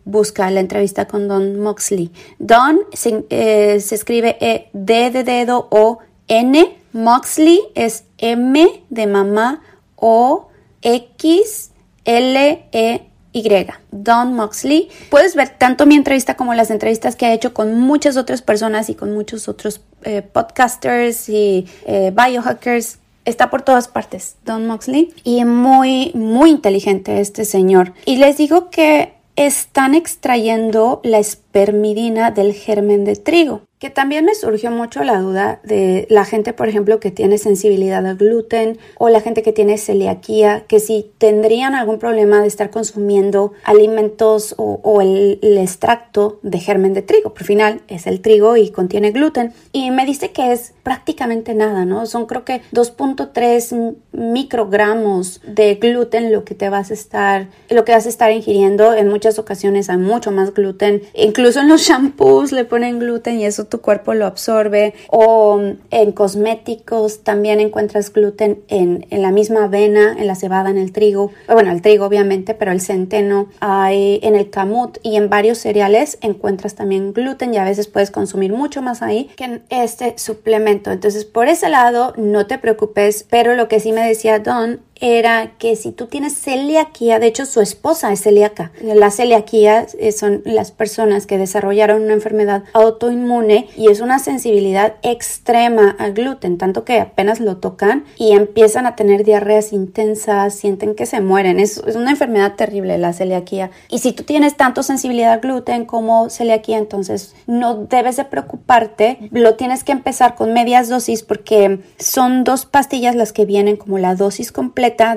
busca 0.06 0.52
la 0.52 0.60
entrevista 0.60 1.08
con 1.08 1.28
Don 1.28 1.60
Moxley. 1.60 2.12
Don 2.40 2.80
se, 2.94 3.26
eh, 3.30 3.76
escribe 3.76 4.38
e, 4.40 4.70
D 4.74 5.10
de 5.12 5.24
dedo 5.24 5.68
o 5.72 6.00
N 6.28 6.78
Moxley 6.92 7.60
es 7.76 8.06
M 8.18 8.84
de 8.90 9.08
mamá 9.08 9.62
O 9.96 10.50
X 10.82 11.72
L 12.06 12.66
E 12.72 13.02
y, 13.36 13.68
Don 13.92 14.36
Moxley. 14.36 14.90
Puedes 15.10 15.36
ver 15.36 15.50
tanto 15.58 15.88
mi 15.88 15.96
entrevista 15.96 16.36
como 16.36 16.54
las 16.54 16.70
entrevistas 16.70 17.16
que 17.16 17.26
ha 17.26 17.34
hecho 17.34 17.54
con 17.54 17.80
muchas 17.80 18.16
otras 18.16 18.44
personas 18.44 18.90
y 18.90 18.96
con 18.96 19.12
muchos 19.14 19.48
otros 19.48 19.82
eh, 20.04 20.22
podcasters 20.22 21.30
y 21.30 21.66
eh, 21.86 22.14
biohackers. 22.16 23.00
Está 23.26 23.50
por 23.50 23.64
todas 23.64 23.88
partes, 23.88 24.36
Don 24.46 24.68
Moxley. 24.68 25.14
Y 25.24 25.46
muy, 25.46 26.12
muy 26.14 26.52
inteligente 26.52 27.22
este 27.22 27.44
señor. 27.46 27.94
Y 28.06 28.18
les 28.18 28.38
digo 28.38 28.70
que 28.70 29.14
están 29.36 29.96
extrayendo 29.96 31.02
la 31.04 31.20
espermidina 31.20 32.32
del 32.32 32.54
germen 32.54 33.06
de 33.06 33.16
trigo 33.16 33.62
que 33.84 33.90
también 33.90 34.24
me 34.24 34.34
surgió 34.34 34.72
mucho 34.72 35.04
la 35.04 35.20
duda 35.20 35.60
de 35.66 36.08
la 36.10 36.24
gente, 36.24 36.54
por 36.54 36.70
ejemplo, 36.70 37.02
que 37.02 37.12
tiene 37.12 37.38
sensibilidad 37.38 38.08
al 38.08 38.16
gluten 38.16 38.78
o 38.98 39.10
la 39.10 39.20
gente 39.20 39.44
que 39.44 39.52
tiene 39.52 39.78
celiaquía, 39.78 40.64
que 40.70 40.80
si 40.80 41.12
tendrían 41.18 41.76
algún 41.76 42.00
problema 42.00 42.40
de 42.40 42.48
estar 42.48 42.70
consumiendo 42.70 43.52
alimentos 43.66 44.56
o, 44.58 45.02
el, 45.02 45.38
extracto 45.58 46.40
de 46.44 46.62
germen 46.62 46.94
de 46.94 47.02
trigo. 47.02 47.34
Por 47.34 47.44
final 47.44 47.82
es 47.90 48.08
el 48.08 48.22
trigo 48.22 48.56
y 48.56 48.70
contiene 48.70 49.12
gluten. 49.12 49.52
Y 49.74 49.92
me 49.92 50.06
dice 50.06 50.32
que 50.32 50.54
es 50.54 50.74
prácticamente 50.84 51.54
nada, 51.54 51.84
¿no? 51.84 52.06
Son 52.06 52.26
creo 52.26 52.46
que 52.46 52.62
2.3 52.72 53.96
microgramos 54.14 55.42
de 55.46 55.76
gluten 55.76 56.32
lo 56.32 56.46
que 56.46 56.56
te 56.56 56.70
vas 56.70 56.90
a 56.90 56.94
estar, 56.94 57.50
lo 57.70 57.84
que 57.84 57.92
vas 57.92 58.06
a 58.06 58.10
estar 58.10 58.32
ingiriendo. 58.32 58.94
En 58.94 59.10
muchas 59.10 59.40
ocasiones 59.40 59.90
hay 59.90 59.98
mucho 59.98 60.32
más 60.32 60.54
gluten. 60.54 61.02
Incluso 61.14 61.60
en 61.60 61.68
los 61.68 61.82
shampoos 61.82 62.54
le 62.54 62.64
ponen 62.64 63.00
gluten 63.00 63.42
y 63.42 63.46
eso 63.46 63.68
tu 63.74 63.82
cuerpo 63.82 64.14
lo 64.14 64.28
absorbe 64.28 64.94
o 65.10 65.60
en 65.90 66.12
cosméticos 66.12 67.24
también 67.24 67.60
encuentras 67.60 68.14
gluten 68.14 68.62
en, 68.68 69.04
la 69.10 69.32
misma 69.32 69.64
avena, 69.64 70.16
en 70.16 70.28
la 70.28 70.36
cebada, 70.36 70.70
en 70.70 70.78
el 70.78 70.92
trigo, 70.92 71.32
bueno, 71.48 71.72
el 71.72 71.82
trigo 71.82 72.06
obviamente, 72.06 72.54
pero 72.54 72.72
el 72.72 72.82
centeno, 72.82 73.48
hay 73.62 74.20
en 74.22 74.36
el 74.36 74.52
camut 74.52 75.00
y 75.02 75.16
en 75.16 75.28
varios 75.28 75.58
cereales 75.58 76.20
encuentras 76.22 76.76
también 76.76 77.14
gluten 77.14 77.52
y 77.52 77.58
a 77.58 77.64
veces 77.64 77.88
puedes 77.88 78.12
consumir 78.12 78.54
mucho 78.54 78.84
más 78.84 79.02
ahí 79.02 79.32
que 79.36 79.46
en 79.46 79.64
este 79.70 80.20
suplemento. 80.20 80.92
Entonces, 80.92 81.26
por 81.26 81.48
ese 81.48 81.70
lado, 81.70 82.14
no 82.16 82.46
te 82.46 82.60
preocupes, 82.60 83.26
pero 83.28 83.56
lo 83.56 83.68
que 83.68 83.80
sí 83.80 83.92
me 83.92 84.08
decía 84.08 84.38
Don 84.38 84.82
era 85.00 85.52
que 85.58 85.76
si 85.76 85.92
tú 85.92 86.08
tienes 86.08 86.38
celiaquía, 86.38 87.20
de 87.20 87.28
hecho 87.28 87.46
su 87.46 87.62
esposa 87.62 88.12
es 88.12 88.22
celíaca. 88.22 88.72
La 88.82 89.12
celiaquía 89.12 89.86
eh, 90.00 90.12
son 90.12 90.42
las 90.46 90.72
personas 90.72 91.26
que 91.26 91.38
desarrollaron 91.38 92.04
una 92.04 92.14
enfermedad 92.14 92.64
autoinmune 92.74 93.68
y 93.76 93.90
es 93.90 94.00
una 94.00 94.20
sensibilidad 94.20 94.96
extrema 95.02 95.96
al 96.00 96.14
gluten, 96.14 96.58
tanto 96.58 96.86
que 96.86 97.00
apenas 97.00 97.40
lo 97.40 97.58
tocan 97.58 98.06
y 98.18 98.32
empiezan 98.32 98.86
a 98.86 98.96
tener 98.96 99.24
diarreas 99.24 99.74
intensas, 99.74 100.56
sienten 100.56 100.96
que 100.96 101.06
se 101.06 101.22
mueren. 101.22 101.60
Es, 101.60 101.78
es 101.86 101.96
una 101.96 102.12
enfermedad 102.12 102.56
terrible 102.56 102.98
la 102.98 103.14
celiaquía. 103.14 103.72
Y 103.90 104.00
si 104.00 104.14
tú 104.14 104.24
tienes 104.24 104.56
tanto 104.56 104.84
sensibilidad 104.84 105.34
al 105.34 105.40
gluten 105.42 105.86
como 105.86 106.30
celiaquía, 106.30 106.78
entonces 106.78 107.36
no 107.48 107.76
debes 107.76 108.18
de 108.18 108.26
preocuparte. 108.26 109.18
Lo 109.32 109.56
tienes 109.56 109.84
que 109.84 109.92
empezar 109.92 110.36
con 110.36 110.54
medias 110.54 110.90
dosis 110.90 111.24
porque 111.24 111.80
son 111.98 112.44
dos 112.44 112.66
pastillas 112.66 113.16
las 113.16 113.34
que 113.34 113.46
vienen 113.46 113.78
como 113.78 113.98
la 113.98 114.16
dosis 114.16 114.52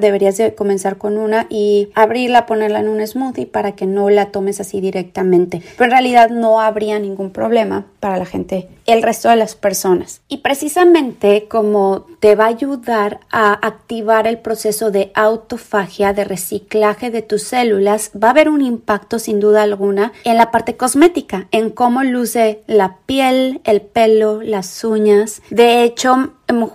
deberías 0.00 0.36
de 0.36 0.54
comenzar 0.54 0.98
con 0.98 1.18
una 1.18 1.46
y 1.50 1.90
abrirla, 1.94 2.46
ponerla 2.46 2.80
en 2.80 2.88
un 2.88 3.06
smoothie 3.06 3.46
para 3.46 3.72
que 3.72 3.86
no 3.86 4.10
la 4.10 4.26
tomes 4.26 4.60
así 4.60 4.80
directamente. 4.80 5.62
Pero 5.76 5.84
en 5.84 5.90
realidad 5.90 6.30
no 6.30 6.60
habría 6.60 6.98
ningún 6.98 7.30
problema 7.30 7.86
para 8.00 8.18
la 8.18 8.26
gente, 8.26 8.68
el 8.86 9.02
resto 9.02 9.28
de 9.28 9.36
las 9.36 9.54
personas. 9.54 10.20
Y 10.28 10.38
precisamente 10.38 11.46
como 11.48 12.06
te 12.20 12.34
va 12.34 12.44
a 12.44 12.48
ayudar 12.48 13.20
a 13.30 13.52
activar 13.52 14.26
el 14.26 14.38
proceso 14.38 14.90
de 14.90 15.10
autofagia, 15.14 16.12
de 16.12 16.24
reciclaje 16.24 17.10
de 17.10 17.22
tus 17.22 17.42
células, 17.42 18.10
va 18.20 18.28
a 18.28 18.30
haber 18.30 18.48
un 18.48 18.62
impacto 18.62 19.18
sin 19.18 19.40
duda 19.40 19.62
alguna 19.62 20.12
en 20.24 20.36
la 20.36 20.50
parte 20.50 20.76
cosmética, 20.76 21.48
en 21.50 21.70
cómo 21.70 22.02
luce 22.04 22.62
la 22.66 22.98
piel, 23.06 23.60
el 23.64 23.80
pelo, 23.80 24.42
las 24.42 24.84
uñas. 24.84 25.42
De 25.50 25.82
hecho, 25.82 26.32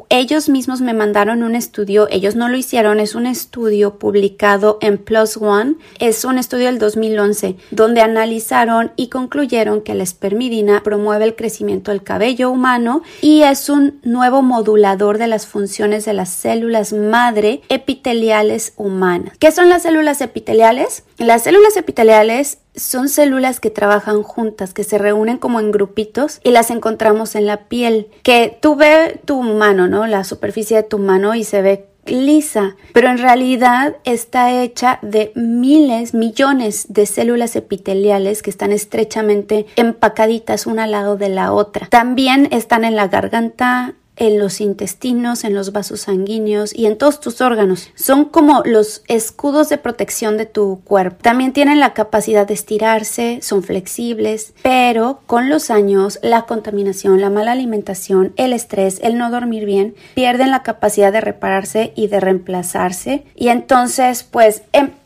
ellos 0.09 0.49
mismos 0.49 0.81
me 0.81 0.93
mandaron 0.93 1.43
un 1.43 1.55
estudio, 1.55 2.07
ellos 2.11 2.35
no 2.35 2.49
lo 2.49 2.57
hicieron, 2.57 2.99
es 2.99 3.15
un 3.15 3.25
estudio 3.25 3.97
publicado 3.97 4.77
en 4.81 4.97
Plus 4.97 5.37
One, 5.37 5.75
es 5.99 6.25
un 6.25 6.37
estudio 6.37 6.65
del 6.65 6.79
2011, 6.79 7.55
donde 7.71 8.01
analizaron 8.01 8.91
y 8.95 9.07
concluyeron 9.07 9.81
que 9.81 9.95
la 9.95 10.03
espermidina 10.03 10.83
promueve 10.83 11.25
el 11.25 11.35
crecimiento 11.35 11.91
del 11.91 12.03
cabello 12.03 12.51
humano 12.51 13.01
y 13.21 13.43
es 13.43 13.69
un 13.69 13.99
nuevo 14.03 14.41
modulador 14.41 15.17
de 15.17 15.27
las 15.27 15.47
funciones 15.47 16.05
de 16.05 16.13
las 16.13 16.29
células 16.29 16.93
madre 16.93 17.61
epiteliales 17.69 18.73
humanas. 18.75 19.33
¿Qué 19.39 19.51
son 19.51 19.69
las 19.69 19.83
células 19.83 20.21
epiteliales? 20.21 21.03
Las 21.17 21.43
células 21.43 21.77
epiteliales 21.77 22.57
son 22.75 23.09
células 23.09 23.59
que 23.59 23.69
trabajan 23.69 24.23
juntas, 24.23 24.73
que 24.73 24.83
se 24.83 24.97
reúnen 24.97 25.37
como 25.37 25.59
en 25.59 25.71
grupitos 25.71 26.39
y 26.43 26.51
las 26.51 26.71
encontramos 26.71 27.35
en 27.35 27.45
la 27.45 27.65
piel, 27.67 28.07
que 28.23 28.57
tú 28.61 28.75
ves 28.75 29.19
tu 29.25 29.41
mano, 29.41 29.87
¿no? 29.87 30.07
La 30.07 30.23
superficie 30.23 30.77
de 30.77 30.83
tu 30.83 30.97
mano 30.97 31.35
y 31.35 31.43
se 31.43 31.61
ve 31.61 31.87
lisa, 32.05 32.75
pero 32.93 33.09
en 33.09 33.17
realidad 33.17 33.97
está 34.03 34.61
hecha 34.61 34.99
de 35.01 35.31
miles, 35.35 36.13
millones 36.13 36.87
de 36.89 37.05
células 37.05 37.55
epiteliales 37.55 38.41
que 38.41 38.49
están 38.49 38.71
estrechamente 38.71 39.65
empacaditas 39.75 40.65
una 40.65 40.85
al 40.85 40.91
lado 40.91 41.15
de 41.15 41.29
la 41.29 41.53
otra. 41.53 41.87
También 41.87 42.47
están 42.51 42.83
en 42.83 42.95
la 42.95 43.07
garganta, 43.07 43.93
en 44.21 44.37
los 44.37 44.61
intestinos, 44.61 45.43
en 45.43 45.55
los 45.55 45.71
vasos 45.71 46.01
sanguíneos 46.01 46.75
y 46.75 46.85
en 46.85 46.95
todos 46.95 47.19
tus 47.19 47.41
órganos. 47.41 47.89
Son 47.95 48.25
como 48.25 48.61
los 48.63 49.01
escudos 49.07 49.67
de 49.67 49.79
protección 49.79 50.37
de 50.37 50.45
tu 50.45 50.81
cuerpo. 50.83 51.17
También 51.23 51.53
tienen 51.53 51.79
la 51.79 51.95
capacidad 51.95 52.47
de 52.47 52.53
estirarse, 52.53 53.39
son 53.41 53.63
flexibles, 53.63 54.53
pero 54.61 55.21
con 55.25 55.49
los 55.49 55.71
años 55.71 56.19
la 56.21 56.43
contaminación, 56.43 57.19
la 57.19 57.31
mala 57.31 57.53
alimentación, 57.53 58.33
el 58.35 58.53
estrés, 58.53 58.99
el 59.01 59.17
no 59.17 59.31
dormir 59.31 59.65
bien, 59.65 59.95
pierden 60.13 60.51
la 60.51 60.61
capacidad 60.61 61.11
de 61.11 61.21
repararse 61.21 61.91
y 61.95 62.07
de 62.07 62.19
reemplazarse 62.19 63.25
y 63.35 63.47
entonces 63.47 64.21
pues 64.21 64.61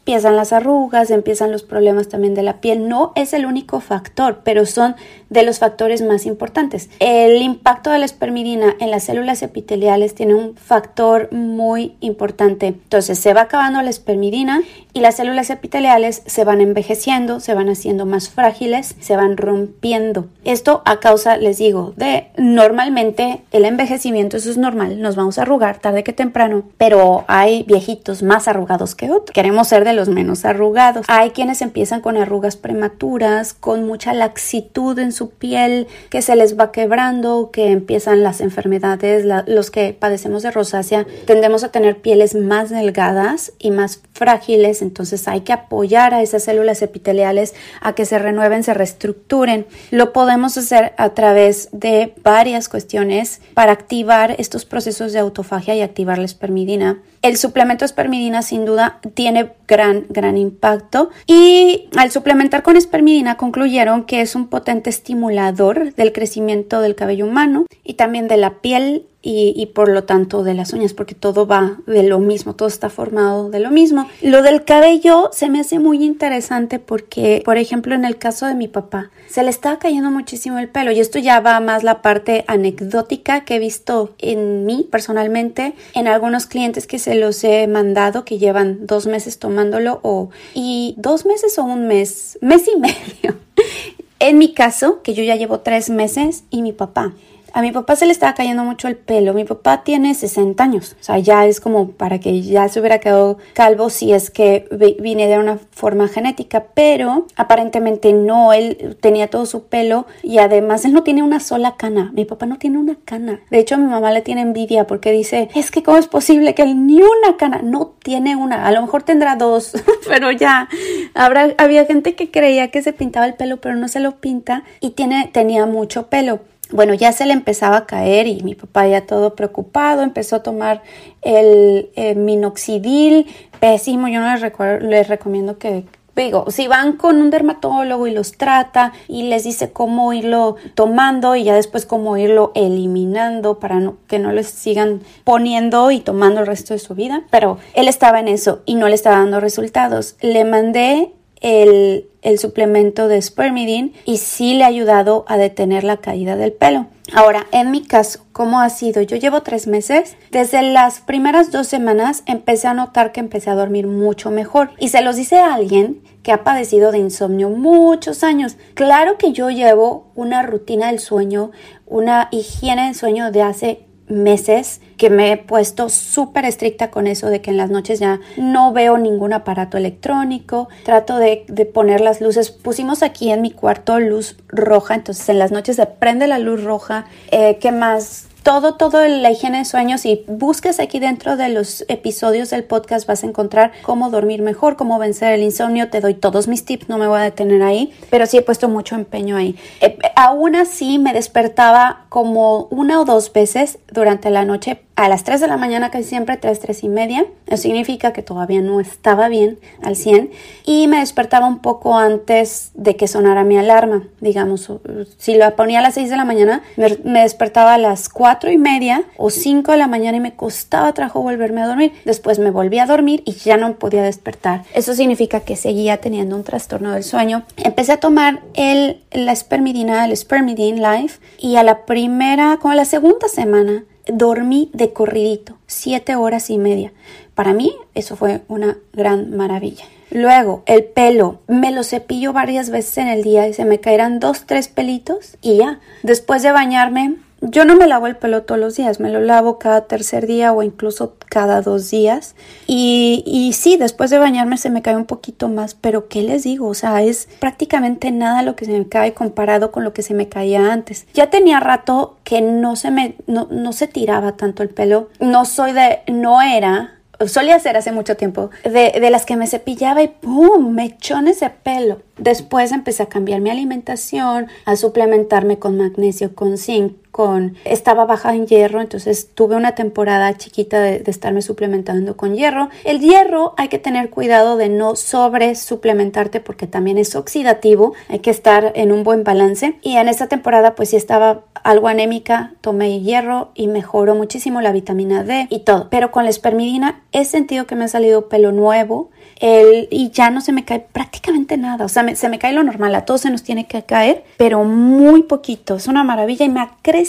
empiezan 0.06 0.36
las 0.36 0.54
arrugas, 0.54 1.10
empiezan 1.10 1.52
los 1.52 1.64
problemas 1.64 2.10
también 2.10 2.36
de 2.36 2.44
la 2.44 2.62
piel. 2.62 2.88
No 2.88 3.12
es 3.16 3.34
el 3.34 3.48
único 3.48 3.80
factor, 3.80 4.42
pero 4.44 4.68
son 4.68 4.96
de 5.32 5.42
los 5.42 5.58
factores 5.58 6.04
más 6.04 6.28
importantes. 6.28 6.92
El 7.00 7.42
impacto 7.42 7.90
de 7.90 7.98
la 7.98 8.06
espermidina 8.06 8.76
en 8.80 8.92
las 8.92 9.06
células 9.06 9.42
epiteliales 9.42 10.14
tiene 10.14 10.36
un 10.36 10.56
factor 10.56 11.30
muy 11.32 11.96
importante. 12.02 12.68
Entonces 12.68 13.18
se 13.18 13.34
va 13.34 13.42
acabando 13.42 13.82
la 13.82 13.90
espermidina 13.90 14.62
y 14.94 15.00
las 15.00 15.16
células 15.16 15.50
epiteliales 15.50 16.22
se 16.28 16.44
van 16.44 16.62
envejeciendo, 16.62 17.40
se 17.40 17.56
van 17.56 17.68
haciendo 17.68 18.06
más 18.06 18.30
frágiles, 18.30 18.96
se 19.00 19.16
van 19.16 19.38
rompiendo. 19.38 20.28
Esto 20.44 20.84
a 20.86 21.00
causa, 21.00 21.38
les 21.38 21.58
digo, 21.58 21.94
de 21.98 22.28
normalmente 22.38 23.42
el 23.50 23.66
envejecimiento, 23.66 24.38
eso 24.38 24.52
es 24.52 24.58
normal, 24.58 25.02
nos 25.02 25.16
vamos 25.16 25.40
a 25.40 25.42
arrugar 25.42 25.80
tarde 25.80 26.04
que 26.04 26.14
temprano, 26.14 26.64
pero 26.78 27.26
hay 27.28 27.64
viejitos 27.64 28.22
más 28.22 28.48
arrugados 28.48 28.94
que 28.94 29.10
otros. 29.10 29.34
Queremos 29.34 29.68
ser 29.68 29.84
de 29.84 29.95
los 29.96 30.10
menos 30.10 30.46
arrugados. 30.46 31.06
Hay 31.08 31.32
quienes 31.32 31.62
empiezan 31.62 32.02
con 32.02 32.18
arrugas 32.18 32.58
prematuras, 32.58 33.54
con 33.54 33.86
mucha 33.86 34.14
laxitud 34.14 34.98
en 35.00 35.12
su 35.12 35.30
piel, 35.30 35.88
que 36.10 36.22
se 36.22 36.36
les 36.36 36.60
va 36.60 36.72
quebrando, 36.72 37.50
que 37.52 37.72
empiezan 37.72 38.24
las 38.24 38.42
enfermedades. 38.42 39.25
los 39.48 39.72
que 39.72 39.96
padecemos 39.98 40.44
de 40.44 40.52
rosácea 40.52 41.06
tendemos 41.25 41.64
a 41.64 41.72
tener 41.72 42.02
pieles 42.02 42.36
más 42.36 42.70
delgadas 42.70 43.54
y 43.60 43.72
más 43.72 44.02
frágiles, 44.14 44.82
entonces 44.82 45.28
hay 45.28 45.42
que 45.42 45.54
apoyar 45.54 46.14
a 46.14 46.22
esas 46.22 46.44
células 46.44 46.82
epiteliales 46.82 47.54
a 47.82 47.94
que 47.94 48.06
se 48.06 48.20
renueven, 48.20 48.64
se 48.64 48.74
reestructuren. 48.74 49.66
Lo 49.92 50.14
podemos 50.14 50.58
hacer 50.58 50.94
a 50.98 51.10
través 51.10 51.70
de 51.72 52.14
varias 52.24 52.70
cuestiones 52.70 53.42
para 53.54 53.72
activar 53.72 54.36
estos 54.38 54.66
procesos 54.66 55.14
de 55.14 55.20
autofagia 55.20 55.75
y 55.75 55.82
activar 55.82 56.18
la 56.18 56.25
espermidina. 56.25 57.02
El 57.25 57.38
suplemento 57.38 57.86
espermidina 57.86 58.44
sin 58.44 58.65
duda 58.65 59.00
tiene 59.15 59.53
gran, 59.67 60.05
gran 60.10 60.38
impacto. 60.38 61.10
Y 61.25 61.89
al 61.98 62.12
suplementar 62.12 62.62
con 62.62 62.77
espermidina 62.77 63.36
concluyeron 63.36 64.03
que 64.03 64.22
es 64.22 64.36
un 64.36 64.48
potente 64.48 64.91
estimulador 64.91 65.96
del 65.96 66.13
crecimiento 66.13 66.82
del 66.82 66.94
cabello 66.94 67.25
humano 67.25 67.65
y 67.84 67.96
también 67.96 68.27
de 68.27 68.38
la 68.38 68.62
piel 68.62 69.08
y, 69.27 69.65
por 69.74 69.89
lo 69.89 70.03
tanto 70.03 70.44
de 70.44 70.53
las 70.53 70.72
uñas, 70.72 70.94
porque 70.94 71.15
todo 71.15 71.48
va 71.48 71.79
de 71.88 72.03
lo 72.03 72.20
mismo, 72.20 72.53
todo 72.55 72.67
está 72.67 72.91
formado 72.91 73.50
de 73.50 73.60
lo 73.60 73.72
mismo. 73.72 74.08
Lo 74.22 74.44
del 74.44 74.63
cabello 74.63 75.32
se 75.34 75.50
me 75.50 75.60
hace 75.60 75.79
muy 75.79 76.03
interesante 76.03 76.77
porque, 76.77 77.41
por 77.44 77.58
ejemplo, 77.58 77.96
en 77.96 78.05
el 78.05 78.17
caso 78.17 78.46
de 78.46 78.53
mi 78.53 78.67
papá, 78.67 79.10
se 79.27 79.41
le 79.41 79.50
estaba 79.50 79.79
cayendo 79.79 80.12
muchísimo 80.12 80.60
el 80.60 80.70
pelo 80.70 80.91
y 80.91 81.00
esto 81.00 81.17
ya 81.17 81.39
va 81.39 81.60
más 81.60 81.82
la 81.82 82.03
parte 82.03 82.46
anecdótica 82.48 83.46
que 83.46 83.55
he 83.55 83.60
visto 83.60 84.13
en 84.20 84.67
mí 84.67 84.88
personalmente, 84.91 85.74
en 85.96 86.08
algunos 86.08 86.46
clientes 86.46 86.86
que 86.86 87.00
se 87.00 87.15
los 87.15 87.44
he 87.44 87.65
mandado 87.65 88.25
que 88.25 88.38
llevan 88.38 88.86
dos 88.86 89.08
meses 89.08 89.39
tomándolo 89.39 90.01
o 90.03 90.29
y 90.53 90.94
dos 90.98 91.25
meses 91.25 91.58
o 91.58 91.63
un 91.63 91.88
mes, 91.88 92.38
mes 92.41 92.65
y 92.67 92.79
medio. 92.79 93.39
En 94.17 94.38
mi 94.38 94.53
caso, 94.53 95.01
que 95.03 95.13
yo 95.13 95.24
ya 95.24 95.36
llevo 95.36 95.60
tres 95.60 95.89
meses 95.89 96.46
y 96.50 96.62
mi 96.62 96.72
papá 96.72 97.13
a 97.56 97.62
mi 97.62 97.72
papá 97.72 97.96
se 97.96 98.06
le 98.06 98.12
estaba 98.12 98.34
cayendo 98.34 98.66
mucho 98.66 98.90
el 98.90 98.98
pelo. 98.98 99.34
Mi 99.34 99.46
papá 99.46 99.82
tiene 99.86 100.14
60 100.14 100.62
años, 100.62 100.98
o 101.00 101.04
sea, 101.04 101.20
ya 101.20 101.46
es 101.46 101.62
como 101.62 101.92
para 101.92 102.20
que 102.20 102.42
ya 102.42 102.68
se 102.68 102.82
hubiera 102.82 103.00
quedado 103.00 103.38
calvo 103.54 103.90
si 103.90 104.12
es 104.12 104.30
que 104.30 104.68
vine 105.00 105.28
de 105.28 105.40
una 105.40 105.58
forma 105.72 106.10
genética, 106.10 106.66
pero 106.74 107.28
aparentemente 107.38 108.12
no, 108.12 108.52
él 108.52 108.98
tenía 109.00 109.30
todo 109.30 109.46
su 109.46 109.68
pelo 109.68 110.06
y 110.22 110.40
además 110.40 110.84
él 110.84 110.92
no 110.92 111.04
tiene 111.04 111.24
una 111.24 111.40
sola 111.40 111.78
cana. 111.78 112.12
Mi 112.14 112.26
papá 112.26 112.46
no 112.46 112.58
tiene 112.58 112.78
una 112.78 112.98
cana. 113.06 113.40
De 113.50 113.60
hecho, 113.60 113.78
mi 113.78 113.86
mamá 113.86 114.12
le 114.12 114.22
tiene 114.22 114.42
envidia 114.42 114.86
porque 114.86 115.14
dice, 115.14 115.48
es 115.56 115.72
que 115.72 115.82
cómo 115.82 115.98
es 115.98 116.08
posible 116.08 116.56
que 116.56 116.64
él 116.64 116.86
ni 116.86 117.02
una 117.02 117.38
cana, 117.38 117.62
no 117.64 117.94
tiene 118.04 118.36
una, 118.36 118.68
a 118.68 118.72
lo 118.74 118.82
mejor 118.82 119.04
tendrá 119.04 119.38
dos, 119.38 119.72
pero 120.10 120.30
ya, 120.30 120.68
habrá, 121.14 121.54
había 121.58 121.86
gente 121.86 122.16
que 122.16 122.32
creía 122.32 122.70
que 122.70 122.82
se 122.82 122.92
pintaba 122.92 123.26
el 123.26 123.36
pelo, 123.36 123.62
pero 123.62 123.76
no 123.76 123.88
se 123.88 124.02
lo 124.02 124.18
pinta 124.18 124.66
y 124.82 124.90
tiene, 124.90 125.30
tenía 125.32 125.66
mucho 125.66 126.08
pelo 126.08 126.42
bueno, 126.72 126.94
ya 126.94 127.12
se 127.12 127.26
le 127.26 127.34
empezaba 127.34 127.78
a 127.78 127.86
caer 127.86 128.28
y 128.28 128.42
mi 128.42 128.56
papá 128.56 128.88
ya 128.88 129.06
todo 129.06 129.36
preocupado, 129.36 130.02
empezó 130.02 130.38
a 130.38 130.44
tomar 130.44 130.82
el 131.22 131.90
minoxidil, 132.16 133.28
pésimo, 133.60 134.08
yo 134.08 134.20
no 134.20 134.36
les, 134.36 134.82
les 134.82 135.08
recomiendo 135.08 135.58
que, 135.58 135.86
digo, 136.16 136.46
si 136.50 136.68
van 136.68 136.94
con 136.94 137.18
un 137.18 137.30
dermatólogo 137.30 138.08
y 138.08 138.12
los 138.12 138.38
trata 138.38 138.94
y 139.08 139.24
les 139.24 139.44
dice 139.44 139.72
cómo 139.72 140.14
irlo 140.14 140.56
tomando 140.74 141.36
y 141.36 141.44
ya 141.44 141.56
después 141.56 141.86
cómo 141.86 142.18
irlo 142.18 142.52
eliminando 142.56 143.60
para 143.60 143.92
que 144.08 144.20
no 144.20 144.32
les 144.32 144.48
sigan 144.48 145.02
poniendo 145.24 145.92
y 145.92 146.00
tomando 146.00 146.42
el 146.42 146.48
resto 146.48 146.74
de 146.74 146.80
su 146.80 146.96
vida. 146.96 147.24
Pero 147.32 147.58
él 147.74 147.88
estaba 147.88 148.20
en 148.20 148.28
eso 148.28 148.62
y 148.66 148.76
no 148.76 148.88
le 148.88 148.96
estaba 148.96 149.18
dando 149.18 149.40
resultados. 149.40 150.16
Le 150.22 150.46
mandé 150.46 151.12
el, 151.46 152.40
suplemento 152.40 153.08
de 153.08 153.22
spermidine 153.22 153.94
y 154.04 154.18
sí 154.18 154.56
le 154.56 154.64
ha 154.64 154.68
ayudado 154.68 155.25
a 155.28 155.38
detener 155.38 155.84
la 155.84 155.98
caída 155.98 156.36
del 156.36 156.52
pelo. 156.52 156.88
Ahora, 157.14 157.46
en 157.52 157.70
mi 157.70 157.84
caso, 157.84 158.25
¿cómo 158.32 158.60
ha 158.60 158.70
sido? 158.72 159.04
Yo 159.04 159.16
llevo 159.16 159.44
tres 159.44 159.68
meses. 159.68 160.18
Desde 160.32 160.64
las 160.64 161.02
primeras 161.02 161.52
dos 161.52 161.68
semanas 161.68 162.24
empecé 162.25 162.68
a 162.68 162.74
notar 162.74 163.12
que 163.12 163.20
empecé 163.20 163.52
a 163.52 163.56
dormir 163.56 163.86
mucho 163.86 164.32
mejor. 164.32 164.72
Y 164.80 164.90
se 164.90 165.04
los 165.04 165.18
dice 165.18 165.38
a 165.38 165.54
alguien 165.54 166.02
que 166.24 166.32
ha 166.32 166.44
padecido 166.44 166.92
de 166.92 166.98
insomnio 166.98 167.52
muchos 167.52 168.24
años. 168.24 168.58
Claro 168.74 169.20
que 169.20 169.32
yo 169.32 169.52
llevo 169.52 170.12
una 170.16 170.42
rutina 170.42 170.88
del 170.88 171.00
sueño, 171.00 171.52
una 171.86 172.28
higiene 172.32 172.86
del 172.86 172.96
sueño 172.96 173.32
de 173.32 173.44
hace 173.44 173.85
meses 174.08 174.82
que 174.98 175.10
me 175.10 175.32
he 175.32 175.38
puesto 175.38 175.90
súper 175.90 176.46
estricta 176.46 176.92
con 176.92 177.08
eso 177.08 177.28
de 177.28 177.42
que 177.42 177.52
en 177.52 177.58
las 177.58 177.70
noches 177.70 178.00
ya 178.00 178.20
no 178.38 178.72
veo 178.72 178.98
ningún 178.98 179.34
aparato 179.34 179.78
electrónico, 179.78 180.70
trato 180.84 181.18
de, 181.18 181.46
poner 181.74 182.02
las 182.02 182.22
luces, 182.22 182.52
pusimos 182.52 183.04
aquí 183.04 183.32
en 183.32 183.42
mi 183.42 183.52
cuarto 183.52 184.00
luz 184.00 184.38
roja, 184.48 184.96
entonces 184.96 185.28
en 185.30 185.40
las 185.40 185.52
noches 185.52 185.76
se 185.76 185.86
prende 185.86 186.28
la 186.28 186.40
luz 186.40 186.64
roja, 186.64 187.06
eh, 187.32 187.58
¿qué 187.60 187.72
más? 187.72 188.28
Todo, 188.46 188.75
todo 188.75 189.06
la 189.08 189.32
higiene 189.32 189.58
de 189.58 189.66
sueños 189.66 190.06
y 190.06 190.24
busques 190.28 190.80
aquí 190.80 191.00
dentro 191.00 191.36
de 191.36 191.50
los 191.50 191.84
episodios 191.88 192.52
del 192.52 192.64
podcast 192.64 193.08
vas 193.08 193.24
a 193.24 193.28
encontrar 193.28 193.72
cómo 193.82 194.12
dormir 194.12 194.44
mejor, 194.44 194.75
cómo 194.75 195.00
vencer 195.00 195.34
el 195.34 195.42
insomnio. 195.42 195.90
Te 195.90 196.00
doy 196.00 196.14
todos 196.14 196.48
mis 196.48 196.64
tips, 196.64 196.88
no 196.88 197.00
me 197.00 197.08
voy 197.08 197.22
a 197.22 197.24
detener 197.24 197.64
ahí, 197.64 197.92
pero 198.12 198.28
sí 198.28 198.38
he 198.38 198.44
puesto 198.44 198.70
mucho 198.70 198.94
empeño 198.94 199.36
ahí. 199.36 199.58
Eh, 199.82 199.98
aún 200.16 200.56
así 200.56 201.00
me 201.00 201.12
despertaba 201.12 202.06
como 202.10 202.66
una 202.66 203.02
o 203.02 203.06
dos 203.06 203.34
veces 203.34 203.80
durante 203.92 204.30
la 204.30 204.46
noche 204.46 204.84
a 204.96 205.10
las 205.10 205.24
3 205.24 205.42
de 205.42 205.48
la 205.48 205.58
mañana 205.58 205.92
casi 205.92 206.06
siempre, 206.06 206.38
3, 206.38 206.60
3 206.60 206.84
y 206.84 206.90
media. 206.90 207.25
Eso 207.48 207.64
significa 207.64 208.14
que 208.14 208.22
todavía 208.22 208.62
no 208.62 208.80
estaba 208.80 209.28
bien 209.28 209.60
al 209.84 209.96
100 209.96 210.32
y 210.66 210.88
me 210.88 211.00
despertaba 211.00 211.48
un 211.48 211.60
poco 211.60 211.98
antes 211.98 212.72
de 212.75 212.96
que 212.96 213.08
sonara 213.08 213.44
mi 213.44 213.58
alarma. 213.58 214.04
Digamos, 214.22 214.72
si 215.18 215.36
la 215.36 215.56
ponía 215.56 215.80
a 215.80 215.82
las 215.82 215.96
6 215.96 216.10
de 216.10 216.16
la 216.16 216.25
mañana, 216.25 216.62
me, 216.78 217.22
despertaba 217.22 217.74
a 217.74 217.78
las 217.78 218.08
4 218.10 218.52
y 218.52 218.58
media 218.58 219.04
o 219.18 219.30
5 219.30 219.74
de 219.74 219.78
la 219.78 219.88
mañana 219.88 220.18
y 220.18 220.22
me 220.22 220.36
costaba 220.36 220.94
trabajo 220.94 221.22
volverme 221.22 221.62
a 221.62 221.68
dormir. 221.68 221.92
Después 222.06 222.40
me 222.40 222.52
volví 222.52 222.80
a 222.80 222.86
dormir 222.86 223.22
y 223.25 223.34
ya 223.34 223.58
no 223.58 223.75
podía 223.75 224.04
despertar. 224.04 224.64
Eso 224.74 224.94
significa 224.94 225.42
que 225.42 225.58
seguía 225.58 225.98
teniendo 225.98 226.36
un 226.36 226.44
trastorno 226.44 226.94
del 226.94 227.04
sueño. 227.04 227.44
Empecé 227.58 227.94
a 227.94 228.00
tomar 228.00 228.42
el, 228.54 229.04
la 229.12 229.34
espermidina, 229.34 230.06
el 230.06 230.16
Spermidine 230.16 230.80
Life 230.80 231.20
y 231.38 231.58
a 231.58 231.64
la 231.64 231.86
primera, 231.86 232.58
como 232.62 232.72
a 232.72 232.75
la 232.75 232.86
segunda 232.86 233.28
semana, 233.28 233.84
dormí 234.07 234.70
de 234.74 234.94
corridito, 234.94 235.57
siete 235.68 236.15
horas 236.15 236.50
y 236.50 236.57
media. 236.57 236.94
Para 237.33 237.53
mí 237.53 237.75
eso 237.94 238.15
fue 238.15 238.41
una 238.48 238.77
gran 238.94 239.35
maravilla. 239.35 239.85
Luego, 240.11 240.63
el 240.65 240.83
pelo, 240.83 241.39
me 241.48 241.72
lo 241.72 241.83
cepillo 241.83 242.31
varias 242.31 242.70
veces 242.70 243.00
en 243.00 243.07
el 243.07 243.24
día 243.24 243.48
y 243.48 243.53
se 243.53 243.65
me 243.65 243.79
caerán 243.79 244.20
dos, 244.20 244.46
tres 244.46 244.68
pelitos 244.68 245.37
y 245.41 245.57
ya. 245.57 245.79
Después 246.03 246.44
de 246.44 246.51
bañarme, 246.51 247.15
yo 247.50 247.66
no 247.66 247.75
me 247.75 247.88
lavo 247.88 248.08
el 248.08 248.16
pelo 248.16 248.44
todos 248.44 248.60
los 248.60 248.75
días, 248.75 249.00
me 249.00 249.10
lo 249.10 249.20
lavo 249.20 249.60
cada 249.60 249.88
tercer 249.88 250.27
día 250.27 250.53
o 250.53 250.64
incluso 250.64 251.16
cada 251.29 251.62
dos 251.62 251.90
días. 251.90 252.36
Y, 252.68 253.24
y 253.25 253.53
sí, 253.53 253.77
después 253.77 254.10
de 254.10 254.20
bañarme 254.20 254.58
se 254.58 254.70
me 254.70 254.81
cae 254.81 254.96
un 254.96 255.05
poquito 255.05 255.50
más, 255.50 255.75
pero 255.75 256.08
¿qué 256.08 256.22
les 256.22 256.44
digo? 256.44 256.68
O 256.68 256.74
sea, 256.74 257.01
es 257.01 257.27
prácticamente 257.40 258.12
nada 258.12 258.42
lo 258.42 258.55
que 258.55 258.66
se 258.66 258.77
me 258.77 258.88
cae 258.88 259.14
comparado 259.14 259.72
con 259.72 259.84
lo 259.84 259.94
que 259.94 260.03
se 260.03 260.14
me 260.14 260.29
caía 260.29 260.72
antes. 260.72 261.08
Ya 261.14 261.29
tenía 261.29 261.60
rato 261.60 262.18
que 262.24 262.42
no 262.42 262.75
se 262.75 262.92
me, 262.92 263.16
no, 263.27 263.48
no 263.51 263.74
se 263.74 263.88
tiraba 263.88 264.34
tanto 264.34 264.64
el 264.64 264.70
pelo. 264.70 265.10
No 265.20 265.46
soy 265.46 265.74
de, 265.74 266.01
no 266.08 266.42
era 266.42 266.92
solía 267.27 267.60
ser 267.60 267.77
hace 267.77 267.92
mucho 267.92 268.18
tiempo, 268.18 268.50
de, 268.64 269.00
de, 269.00 269.10
las 269.10 269.25
que 269.25 269.36
me 269.36 269.48
cepillaba 269.48 270.03
y 270.03 270.10
¡pum! 270.10 270.74
mechones 270.74 271.40
de 271.40 271.50
pelo. 271.50 272.01
Después 272.18 272.72
empecé 272.72 273.03
a 273.03 273.08
cambiar 273.08 273.42
mi 273.42 273.50
alimentación, 273.50 274.48
a 274.66 274.75
suplementarme 274.75 275.60
con 275.60 275.77
magnesio, 275.77 276.36
con 276.36 276.58
zinc, 276.58 276.94
con... 277.16 277.56
Estaba 277.64 278.04
baja 278.04 278.36
en 278.36 278.46
hierro, 278.46 278.82
entonces 278.82 279.30
tuve 279.34 279.56
una 279.56 279.74
temporada 279.74 280.36
chiquita 280.36 280.82
de, 280.82 281.01
estarme 281.08 281.42
suplementando 281.42 282.18
con 282.18 282.36
hierro. 282.36 282.68
El 282.84 283.00
hierro 283.00 283.54
hay 283.56 283.70
que 283.70 283.80
tener 283.80 284.10
cuidado 284.10 284.58
de 284.58 284.68
no 284.68 284.98
sobre 284.98 285.56
suplementarte 285.56 286.42
porque 286.42 286.68
también 286.68 286.98
es 286.98 287.16
oxidativo, 287.16 287.94
hay 288.10 288.20
que 288.20 288.32
estar 288.32 288.74
en 288.75 288.92
un 288.92 289.06
buen 289.06 289.24
balance. 289.24 289.80
Y 289.82 289.96
en 289.96 290.10
esta 290.10 290.28
temporada 290.28 290.75
pues 290.75 290.90
sí 290.90 290.98
estaba 290.98 291.46
algo 291.64 291.88
anémica, 291.88 292.51
tomé 292.60 293.00
hierro 293.00 293.51
y 293.56 293.68
mejoró 293.68 294.14
muchísimo 294.16 294.60
la 294.60 294.74
vitamina 294.74 295.24
D 295.24 295.48
y 295.50 295.60
todo. 295.60 295.88
Pero 295.90 296.12
con 296.12 296.25
la 296.25 296.32
espermidina 296.32 297.01
he 297.14 297.24
sentido 297.24 297.66
que 297.66 297.75
me 297.75 297.86
ha 297.86 297.88
salido 297.88 298.28
pelo 298.28 298.51
nuevo, 298.51 299.10
el, 299.40 299.88
y 299.92 300.12
ya 300.12 300.30
no 300.30 300.42
se 300.42 300.51
me 300.51 300.66
cae 300.66 300.80
prácticamente 300.80 301.58
nada. 301.58 301.86
O 301.86 301.90
sea, 301.90 302.16
se 302.16 302.30
me 302.30 302.40
cae 302.40 302.54
lo 302.54 302.64
normal, 302.64 302.96
a 302.96 303.06
todos 303.06 303.22
se 303.22 303.30
nos 303.30 303.44
tiene 303.44 303.68
que 303.68 303.84
caer, 303.84 304.24
pero 304.38 304.64
muy 304.64 305.24
poquito. 305.24 305.75
Es 305.75 305.88
una 305.88 306.04
maravilla 306.04 306.46
y 306.46 306.50
me 306.50 306.62
ha 306.62 306.72
crecido, 306.82 307.04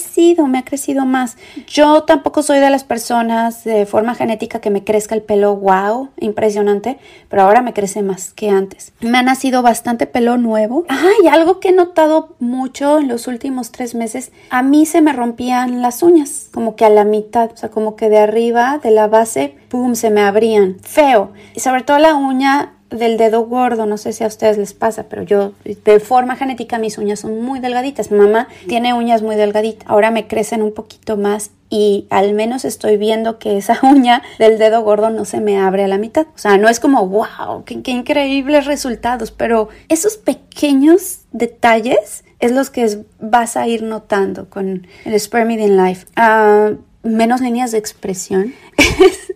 me 0.48 0.58
ha 0.58 0.64
crecido 0.64 1.06
más. 1.06 1.36
Yo 1.66 2.02
tampoco 2.04 2.42
soy 2.42 2.58
de 2.58 2.70
las 2.70 2.84
personas 2.84 3.64
de 3.64 3.86
forma 3.86 4.14
genética 4.14 4.60
que 4.60 4.70
me 4.70 4.84
crezca 4.84 5.14
el 5.14 5.22
pelo, 5.22 5.56
wow, 5.56 6.10
impresionante, 6.18 6.98
pero 7.28 7.42
ahora 7.42 7.62
me 7.62 7.72
crece 7.72 8.02
más 8.02 8.32
que 8.32 8.50
antes. 8.50 8.92
Me 9.00 9.18
ha 9.18 9.22
nacido 9.22 9.62
bastante 9.62 10.06
pelo 10.06 10.36
nuevo. 10.36 10.84
Ay, 10.88 11.28
algo 11.30 11.60
que 11.60 11.68
he 11.70 11.72
notado 11.72 12.36
mucho 12.38 12.98
en 12.98 13.08
los 13.08 13.26
últimos 13.26 13.72
tres 13.72 13.94
meses, 13.94 14.32
a 14.50 14.62
mí 14.62 14.86
se 14.86 15.00
me 15.00 15.12
rompían 15.12 15.82
las 15.82 16.02
uñas, 16.02 16.48
como 16.52 16.76
que 16.76 16.84
a 16.84 16.90
la 16.90 17.04
mitad, 17.04 17.50
o 17.52 17.56
sea, 17.56 17.70
como 17.70 17.96
que 17.96 18.08
de 18.08 18.18
arriba, 18.18 18.78
de 18.82 18.90
la 18.90 19.08
base, 19.08 19.56
pum, 19.68 19.94
se 19.94 20.10
me 20.10 20.22
abrían. 20.22 20.76
Feo. 20.82 21.32
Y 21.54 21.60
sobre 21.60 21.82
todo 21.82 21.98
la 21.98 22.14
uña 22.14 22.75
del 22.90 23.16
dedo 23.16 23.46
gordo, 23.46 23.86
no 23.86 23.96
sé 23.98 24.12
si 24.12 24.24
a 24.24 24.26
ustedes 24.26 24.58
les 24.58 24.72
pasa, 24.72 25.04
pero 25.08 25.22
yo 25.22 25.52
de 25.64 26.00
forma 26.00 26.36
genética 26.36 26.78
mis 26.78 26.98
uñas 26.98 27.20
son 27.20 27.40
muy 27.42 27.60
delgaditas. 27.60 28.10
Mamá 28.10 28.48
tiene 28.68 28.94
uñas 28.94 29.22
muy 29.22 29.36
delgaditas, 29.36 29.88
ahora 29.88 30.10
me 30.10 30.26
crecen 30.26 30.62
un 30.62 30.72
poquito 30.72 31.16
más 31.16 31.50
y 31.68 32.06
al 32.10 32.32
menos 32.34 32.64
estoy 32.64 32.96
viendo 32.96 33.38
que 33.38 33.56
esa 33.56 33.78
uña 33.82 34.22
del 34.38 34.58
dedo 34.58 34.82
gordo 34.82 35.10
no 35.10 35.24
se 35.24 35.40
me 35.40 35.58
abre 35.58 35.84
a 35.84 35.88
la 35.88 35.98
mitad. 35.98 36.26
O 36.34 36.38
sea, 36.38 36.56
no 36.58 36.68
es 36.68 36.80
como, 36.80 37.06
wow, 37.06 37.64
qué, 37.64 37.90
increíbles 37.90 38.66
resultados, 38.66 39.30
pero 39.30 39.68
esos 39.88 40.16
pequeños 40.16 41.20
detalles 41.32 42.24
es 42.38 42.52
los 42.52 42.70
que 42.70 43.04
vas 43.18 43.56
a 43.56 43.66
ir 43.66 43.82
notando 43.82 44.48
con 44.48 44.86
el 45.04 45.20
Spermidine 45.20 45.88
Life. 45.88 46.06
Ah, 46.16 46.72
menos 47.02 47.40
líneas 47.40 47.72
de 47.72 47.78
expresión. 47.78 48.54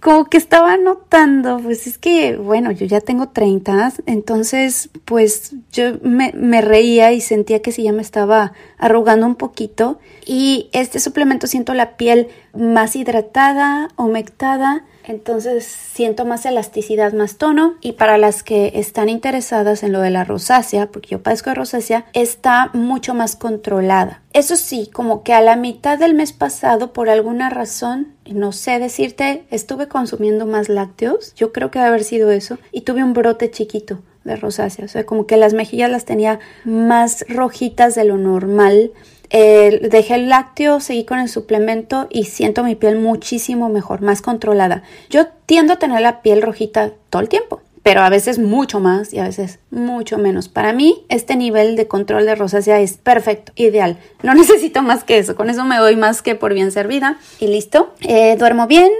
como 0.00 0.24
que 0.24 0.38
estaba 0.38 0.76
notando, 0.78 1.58
pues 1.58 1.86
es 1.86 1.98
que, 1.98 2.36
bueno, 2.36 2.72
yo 2.72 2.86
ya 2.86 3.00
tengo 3.00 3.28
30, 3.28 3.92
entonces 4.06 4.88
pues 5.04 5.54
yo 5.72 5.98
me, 6.02 6.32
me, 6.34 6.62
reía 6.62 7.12
y 7.12 7.20
sentía 7.20 7.60
que 7.60 7.70
sí 7.70 7.82
ya 7.82 7.92
me 7.92 8.00
estaba 8.00 8.52
arrugando 8.78 9.26
un 9.26 9.34
poquito. 9.34 9.98
Y 10.24 10.70
este 10.72 11.00
suplemento 11.00 11.46
siento 11.46 11.74
la 11.74 11.96
piel 11.96 12.28
más 12.54 12.96
hidratada, 12.96 13.88
humectada, 13.96 14.84
entonces 15.04 15.64
siento 15.64 16.24
más 16.24 16.46
elasticidad, 16.46 17.12
más 17.12 17.36
tono. 17.36 17.74
Y 17.80 17.92
para 17.92 18.18
las 18.18 18.42
que 18.42 18.72
están 18.74 19.08
interesadas 19.08 19.82
en 19.82 19.92
lo 19.92 20.00
de 20.00 20.10
la 20.10 20.24
rosácea, 20.24 20.86
porque 20.86 21.10
yo 21.10 21.22
padezco 21.22 21.50
de 21.50 21.54
rosácea, 21.54 22.06
está 22.12 22.70
mucho 22.74 23.14
más 23.14 23.36
controlada. 23.36 24.22
Eso 24.32 24.56
sí, 24.56 24.88
como 24.92 25.22
que 25.22 25.32
a 25.32 25.40
la 25.40 25.56
mitad 25.56 25.98
del 25.98 26.14
mes 26.14 26.32
pasado, 26.32 26.92
por 26.92 27.08
alguna 27.08 27.50
razón, 27.50 28.14
no 28.26 28.52
sé 28.52 28.78
decirte, 28.78 29.44
estuve 29.50 29.88
consumiendo 29.88 30.46
más 30.46 30.68
lácteos, 30.68 31.34
yo 31.34 31.52
creo 31.52 31.70
que 31.70 31.78
debe 31.80 31.88
haber 31.88 32.04
sido 32.04 32.30
eso, 32.30 32.58
y 32.70 32.82
tuve 32.82 33.02
un 33.02 33.12
brote 33.12 33.50
chiquito 33.50 34.00
de 34.24 34.36
rosácea, 34.36 34.84
o 34.84 34.88
sea, 34.88 35.04
como 35.06 35.26
que 35.26 35.36
las 35.36 35.54
mejillas 35.54 35.90
las 35.90 36.04
tenía 36.04 36.38
más 36.64 37.24
rojitas 37.28 37.94
de 37.94 38.04
lo 38.04 38.18
normal 38.18 38.92
dejé 39.30 40.14
el 40.14 40.28
lácteo, 40.28 40.80
seguí 40.80 41.04
con 41.04 41.20
el 41.20 41.28
suplemento 41.28 42.08
y 42.10 42.24
siento 42.24 42.64
mi 42.64 42.74
piel 42.74 42.98
muchísimo 42.98 43.68
mejor, 43.68 44.02
más 44.02 44.22
controlada. 44.22 44.82
Yo 45.08 45.28
tiendo 45.46 45.74
a 45.74 45.78
tener 45.78 46.00
la 46.00 46.22
piel 46.22 46.42
rojita 46.42 46.90
todo 47.10 47.22
el 47.22 47.28
tiempo 47.28 47.60
pero 47.82 48.02
a 48.02 48.10
veces 48.10 48.38
mucho 48.38 48.80
más 48.80 49.12
y 49.12 49.18
a 49.18 49.24
veces 49.24 49.58
mucho 49.70 50.18
menos. 50.18 50.48
Para 50.48 50.72
mí, 50.72 51.04
este 51.08 51.36
nivel 51.36 51.76
de 51.76 51.86
control 51.86 52.26
de 52.26 52.34
rosácea 52.34 52.80
es 52.80 52.96
perfecto, 52.96 53.52
ideal. 53.56 53.98
No 54.22 54.34
necesito 54.40 54.82
más 54.82 55.04
que 55.04 55.18
eso. 55.18 55.36
Con 55.36 55.50
eso 55.50 55.64
me 55.64 55.78
doy 55.78 55.96
más 55.96 56.22
que 56.22 56.34
por 56.34 56.54
bien 56.54 56.72
servida. 56.72 57.18
Y 57.38 57.48
listo. 57.48 57.94
Eh, 58.00 58.36
duermo 58.38 58.66
bien, 58.66 58.90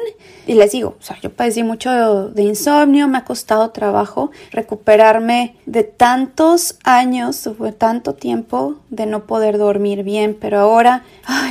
y 0.50 0.54
les 0.54 0.72
digo, 0.72 0.96
o 0.98 1.02
sea, 1.02 1.16
yo 1.22 1.30
padecí 1.30 1.62
mucho 1.62 2.28
de 2.30 2.42
insomnio, 2.42 3.06
me 3.06 3.18
ha 3.18 3.24
costado 3.24 3.70
trabajo 3.70 4.33
recuperarme 4.50 5.54
de 5.64 5.85
tantos 5.85 6.76
años, 6.83 7.48
fue 7.56 7.70
tanto 7.70 8.14
tiempo 8.14 8.76
de 8.88 9.06
no 9.06 9.26
poder 9.26 9.59
dormir 9.59 10.02
bien, 10.02 10.37
pero 10.40 10.59
ahora 10.59 11.04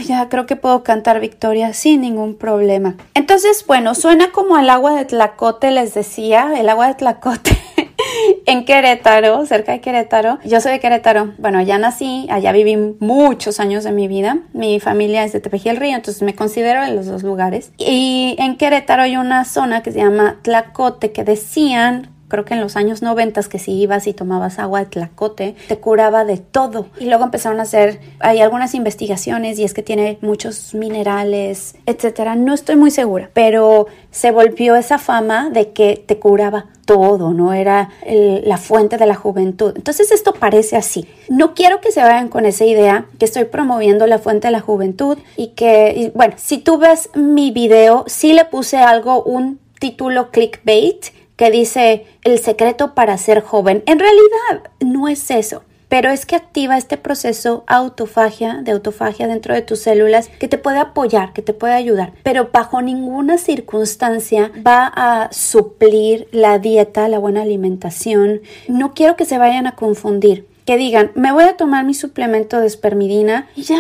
ya 0.05 0.27
creo 0.27 0.45
que 0.45 0.57
puedo 0.57 0.83
cantar 0.83 1.21
victoria 1.21 1.73
sin 1.73 2.01
ningún 2.01 2.35
problema. 2.35 2.95
Entonces, 3.13 3.65
bueno, 3.65 3.95
suena 3.95 4.33
como 4.33 4.57
el 4.57 4.69
agua 4.69 4.93
de 4.95 5.05
Tlacote, 5.05 5.71
les 5.71 5.93
decía, 5.93 6.59
el 6.59 6.67
agua 6.67 6.87
de 6.87 6.95
Tlacote. 6.95 7.57
en 8.45 8.65
Querétaro, 8.65 9.45
cerca 9.45 9.71
de 9.71 9.81
Querétaro. 9.81 10.39
Yo 10.43 10.61
soy 10.61 10.73
de 10.73 10.79
Querétaro. 10.79 11.33
Bueno, 11.37 11.59
allá 11.59 11.77
nací, 11.77 12.27
allá 12.29 12.51
viví 12.51 12.75
muchos 12.99 13.59
años 13.59 13.83
de 13.83 13.91
mi 13.91 14.07
vida. 14.07 14.39
Mi 14.53 14.79
familia 14.79 15.23
es 15.23 15.33
de 15.33 15.39
Tepeji 15.39 15.69
el 15.69 15.77
Río, 15.77 15.95
entonces 15.95 16.21
me 16.23 16.35
considero 16.35 16.83
en 16.83 16.95
los 16.95 17.05
dos 17.05 17.23
lugares. 17.23 17.71
Y 17.77 18.35
en 18.39 18.57
Querétaro 18.57 19.03
hay 19.03 19.17
una 19.17 19.45
zona 19.45 19.83
que 19.83 19.91
se 19.91 19.99
llama 19.99 20.37
Tlacote, 20.41 21.11
que 21.11 21.23
decían 21.23 22.09
creo 22.29 22.45
que 22.45 22.53
en 22.53 22.61
los 22.61 22.75
años 22.75 23.01
90 23.01 23.39
que 23.47 23.59
si 23.59 23.73
ibas 23.73 24.07
y 24.07 24.13
tomabas 24.13 24.59
agua 24.59 24.79
de 24.79 24.85
tlacote, 24.87 25.55
te 25.67 25.77
curaba 25.77 26.25
de 26.25 26.37
todo. 26.37 26.87
Y 26.99 27.05
luego 27.05 27.23
empezaron 27.23 27.59
a 27.59 27.63
hacer, 27.63 27.99
hay 28.19 28.41
algunas 28.41 28.73
investigaciones 28.73 29.59
y 29.59 29.63
es 29.63 29.73
que 29.73 29.83
tiene 29.83 30.17
muchos 30.21 30.73
minerales, 30.73 31.75
etcétera. 31.85 32.35
No 32.35 32.53
estoy 32.53 32.75
muy 32.75 32.91
segura, 32.91 33.29
pero 33.33 33.87
se 34.11 34.31
volvió 34.31 34.75
esa 34.75 34.97
fama 34.97 35.49
de 35.51 35.71
que 35.71 36.03
te 36.05 36.17
curaba 36.17 36.67
todo, 36.85 37.33
¿no? 37.33 37.53
Era 37.53 37.89
la 38.03 38.57
fuente 38.57 38.97
de 38.97 39.05
la 39.05 39.15
juventud. 39.15 39.73
Entonces 39.75 40.11
esto 40.11 40.33
parece 40.33 40.75
así. 40.75 41.07
No 41.29 41.53
quiero 41.53 41.81
que 41.81 41.91
se 41.91 42.01
vayan 42.01 42.29
con 42.29 42.45
esa 42.45 42.65
idea 42.65 43.05
que 43.19 43.25
estoy 43.25 43.45
promoviendo 43.45 44.07
la 44.07 44.17
fuente 44.17 44.47
de 44.47 44.51
la 44.51 44.59
juventud 44.59 45.19
y 45.37 45.49
que, 45.49 46.11
bueno, 46.15 46.33
si 46.37 46.57
tú 46.57 46.79
ves 46.79 47.09
mi 47.13 47.51
video, 47.51 48.05
sí 48.07 48.33
le 48.33 48.45
puse 48.45 48.77
algo, 48.77 49.23
un 49.23 49.59
título 49.79 50.31
clickbait 50.31 51.18
que 51.39 51.51
dice 51.51 52.05
el 52.25 52.37
secreto 52.39 52.93
para 52.93 53.17
ser 53.17 53.41
joven. 53.41 53.81
En 53.85 53.97
realidad 53.97 54.69
no 54.81 55.07
es 55.07 55.31
eso 55.31 55.63
pero 55.87 56.11
es 56.11 56.27
que 56.27 56.35
activa 56.35 56.77
este 56.77 56.97
proceso 56.97 57.63
autofagia, 57.65 58.61
de 58.61 58.73
autofagia 58.73 59.27
dentro 59.27 59.55
de 59.55 59.63
tus 59.63 59.79
células 59.79 60.29
que 60.39 60.47
te 60.47 60.59
puede 60.59 60.77
apoyar, 60.77 61.33
que 61.33 61.41
te 61.41 61.53
puede 61.53 61.73
ayudar, 61.73 62.13
pero 62.21 62.49
bajo 62.53 62.83
ninguna 62.83 63.39
circunstancia 63.39 64.51
va 64.65 64.85
a 64.85 65.33
suplir 65.33 66.27
la 66.31 66.59
dieta, 66.59 67.07
la 67.07 67.17
buena 67.17 67.41
alimentación. 67.41 68.41
No 68.67 68.93
quiero 68.93 69.15
que 69.15 69.25
se 69.25 69.39
vayan 69.39 69.65
a 69.65 69.75
confundir 69.75 70.45
que 70.69 70.77
digan, 70.77 71.09
me 71.15 71.31
voy 71.31 71.45
a 71.45 71.57
tomar 71.57 71.83
mi 71.83 71.95
suplemento 71.95 72.59
de 72.59 72.67
espermidina 72.67 73.47
y 73.55 73.63
ya, 73.63 73.79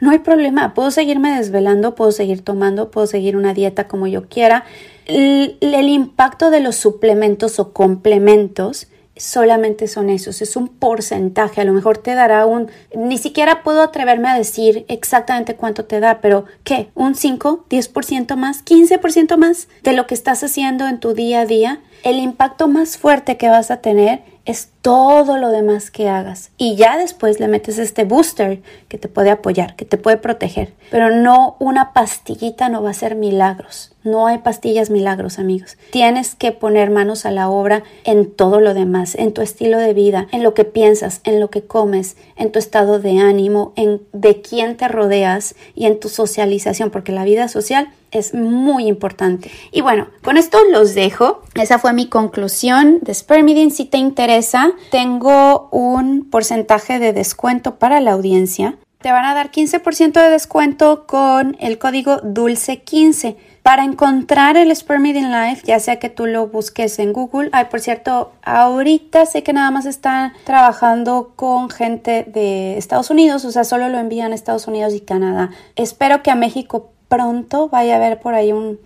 no 0.00 0.10
hay 0.10 0.20
problema, 0.20 0.72
puedo 0.72 0.90
seguirme 0.90 1.36
desvelando, 1.36 1.94
puedo 1.94 2.12
seguir 2.12 2.40
tomando, 2.40 2.90
puedo 2.90 3.06
seguir 3.06 3.36
una 3.36 3.52
dieta 3.52 3.88
como 3.88 4.06
yo 4.06 4.26
quiera, 4.26 4.64
el, 5.10 5.88
impacto 5.88 6.50
de 6.50 6.60
los 6.60 6.76
suplementos 6.76 7.58
o 7.58 7.72
complementos 7.72 8.88
solamente 9.16 9.86
son 9.86 10.08
esos, 10.08 10.40
es 10.40 10.56
un 10.56 10.68
porcentaje, 10.68 11.60
a 11.60 11.64
lo 11.64 11.74
mejor 11.74 11.98
te 11.98 12.14
dará 12.14 12.46
un, 12.46 12.70
ni 12.96 13.18
siquiera 13.18 13.62
puedo 13.62 13.82
atreverme 13.82 14.28
a 14.28 14.38
decir 14.38 14.86
exactamente 14.88 15.56
cuánto 15.56 15.84
te 15.84 16.00
da, 16.00 16.20
pero 16.22 16.46
¿qué? 16.64 16.88
¿Un 16.94 17.14
5, 17.14 17.66
10% 17.68 18.36
más, 18.36 18.64
15% 18.64 19.36
más 19.36 19.68
de 19.82 19.92
lo 19.92 20.06
que 20.06 20.14
estás 20.14 20.42
haciendo 20.42 20.88
en 20.88 21.00
tu 21.00 21.12
día 21.12 21.40
a 21.40 21.46
día? 21.46 21.80
El 22.02 22.16
impacto 22.18 22.66
más 22.66 22.96
fuerte 22.96 23.36
que 23.36 23.48
vas 23.48 23.70
a 23.70 23.82
tener 23.82 24.22
es 24.46 24.70
todo 24.80 25.36
lo 25.36 25.50
demás 25.50 25.90
que 25.90 26.08
hagas. 26.08 26.50
Y 26.56 26.76
ya 26.76 26.96
después 26.96 27.40
le 27.40 27.46
metes 27.46 27.78
este 27.78 28.04
booster 28.04 28.62
que 28.88 28.96
te 28.96 29.06
puede 29.06 29.30
apoyar, 29.30 29.76
que 29.76 29.84
te 29.84 29.98
puede 29.98 30.16
proteger. 30.16 30.72
Pero 30.90 31.10
no 31.10 31.56
una 31.58 31.92
pastillita 31.92 32.70
no 32.70 32.82
va 32.82 32.88
a 32.88 32.92
hacer 32.92 33.16
milagros. 33.16 33.92
No 34.02 34.26
hay 34.26 34.38
pastillas 34.38 34.88
milagros, 34.88 35.38
amigos. 35.38 35.76
Tienes 35.90 36.34
que 36.34 36.52
poner 36.52 36.90
manos 36.90 37.26
a 37.26 37.30
la 37.30 37.50
obra 37.50 37.84
en 38.04 38.30
todo 38.30 38.60
lo 38.60 38.72
demás, 38.72 39.14
en 39.14 39.34
tu 39.34 39.42
estilo 39.42 39.78
de 39.78 39.92
vida, 39.92 40.26
en 40.32 40.42
lo 40.42 40.54
que 40.54 40.64
piensas, 40.64 41.20
en 41.24 41.38
lo 41.38 41.50
que 41.50 41.62
comes, 41.62 42.16
en 42.36 42.50
tu 42.50 42.58
estado 42.58 42.98
de 42.98 43.18
ánimo, 43.18 43.74
en 43.76 44.00
de 44.14 44.40
quién 44.40 44.78
te 44.78 44.88
rodeas 44.88 45.54
y 45.74 45.84
en 45.84 46.00
tu 46.00 46.08
socialización, 46.08 46.90
porque 46.90 47.12
la 47.12 47.24
vida 47.24 47.48
social 47.48 47.90
es 48.10 48.34
muy 48.34 48.86
importante. 48.86 49.50
Y 49.72 49.80
bueno, 49.80 50.08
con 50.22 50.36
esto 50.36 50.58
los 50.70 50.94
dejo. 50.94 51.42
Esa 51.54 51.78
fue 51.78 51.92
mi 51.92 52.08
conclusión 52.08 52.98
de 53.02 53.14
Spermidin. 53.14 53.70
Si 53.70 53.84
te 53.84 53.98
interesa, 53.98 54.72
tengo 54.90 55.68
un 55.70 56.28
porcentaje 56.30 56.98
de 56.98 57.12
descuento 57.12 57.76
para 57.76 58.00
la 58.00 58.12
audiencia. 58.12 58.76
Te 59.00 59.12
van 59.12 59.24
a 59.24 59.32
dar 59.32 59.50
15% 59.50 60.12
de 60.12 60.28
descuento 60.28 61.06
con 61.06 61.56
el 61.58 61.78
código 61.78 62.20
DULCE15. 62.20 63.36
Para 63.62 63.84
encontrar 63.84 64.56
el 64.56 64.74
Spermidin 64.74 65.30
Life, 65.30 65.62
ya 65.66 65.80
sea 65.80 65.98
que 65.98 66.08
tú 66.08 66.26
lo 66.26 66.48
busques 66.48 66.98
en 66.98 67.12
Google. 67.12 67.50
Ay, 67.52 67.66
por 67.70 67.80
cierto, 67.80 68.32
ahorita 68.42 69.26
sé 69.26 69.42
que 69.42 69.52
nada 69.52 69.70
más 69.70 69.84
están 69.84 70.32
trabajando 70.44 71.32
con 71.36 71.68
gente 71.68 72.24
de 72.24 72.78
Estados 72.78 73.10
Unidos, 73.10 73.44
o 73.44 73.52
sea, 73.52 73.64
solo 73.64 73.90
lo 73.90 73.98
envían 73.98 74.32
a 74.32 74.34
Estados 74.34 74.66
Unidos 74.66 74.94
y 74.94 75.00
Canadá. 75.00 75.50
Espero 75.76 76.22
que 76.22 76.30
a 76.30 76.36
México 76.36 76.92
pronto 77.10 77.68
vaya 77.68 77.94
a 77.94 77.96
haber 77.96 78.20
por 78.20 78.34
ahí 78.34 78.52
un, 78.52 78.78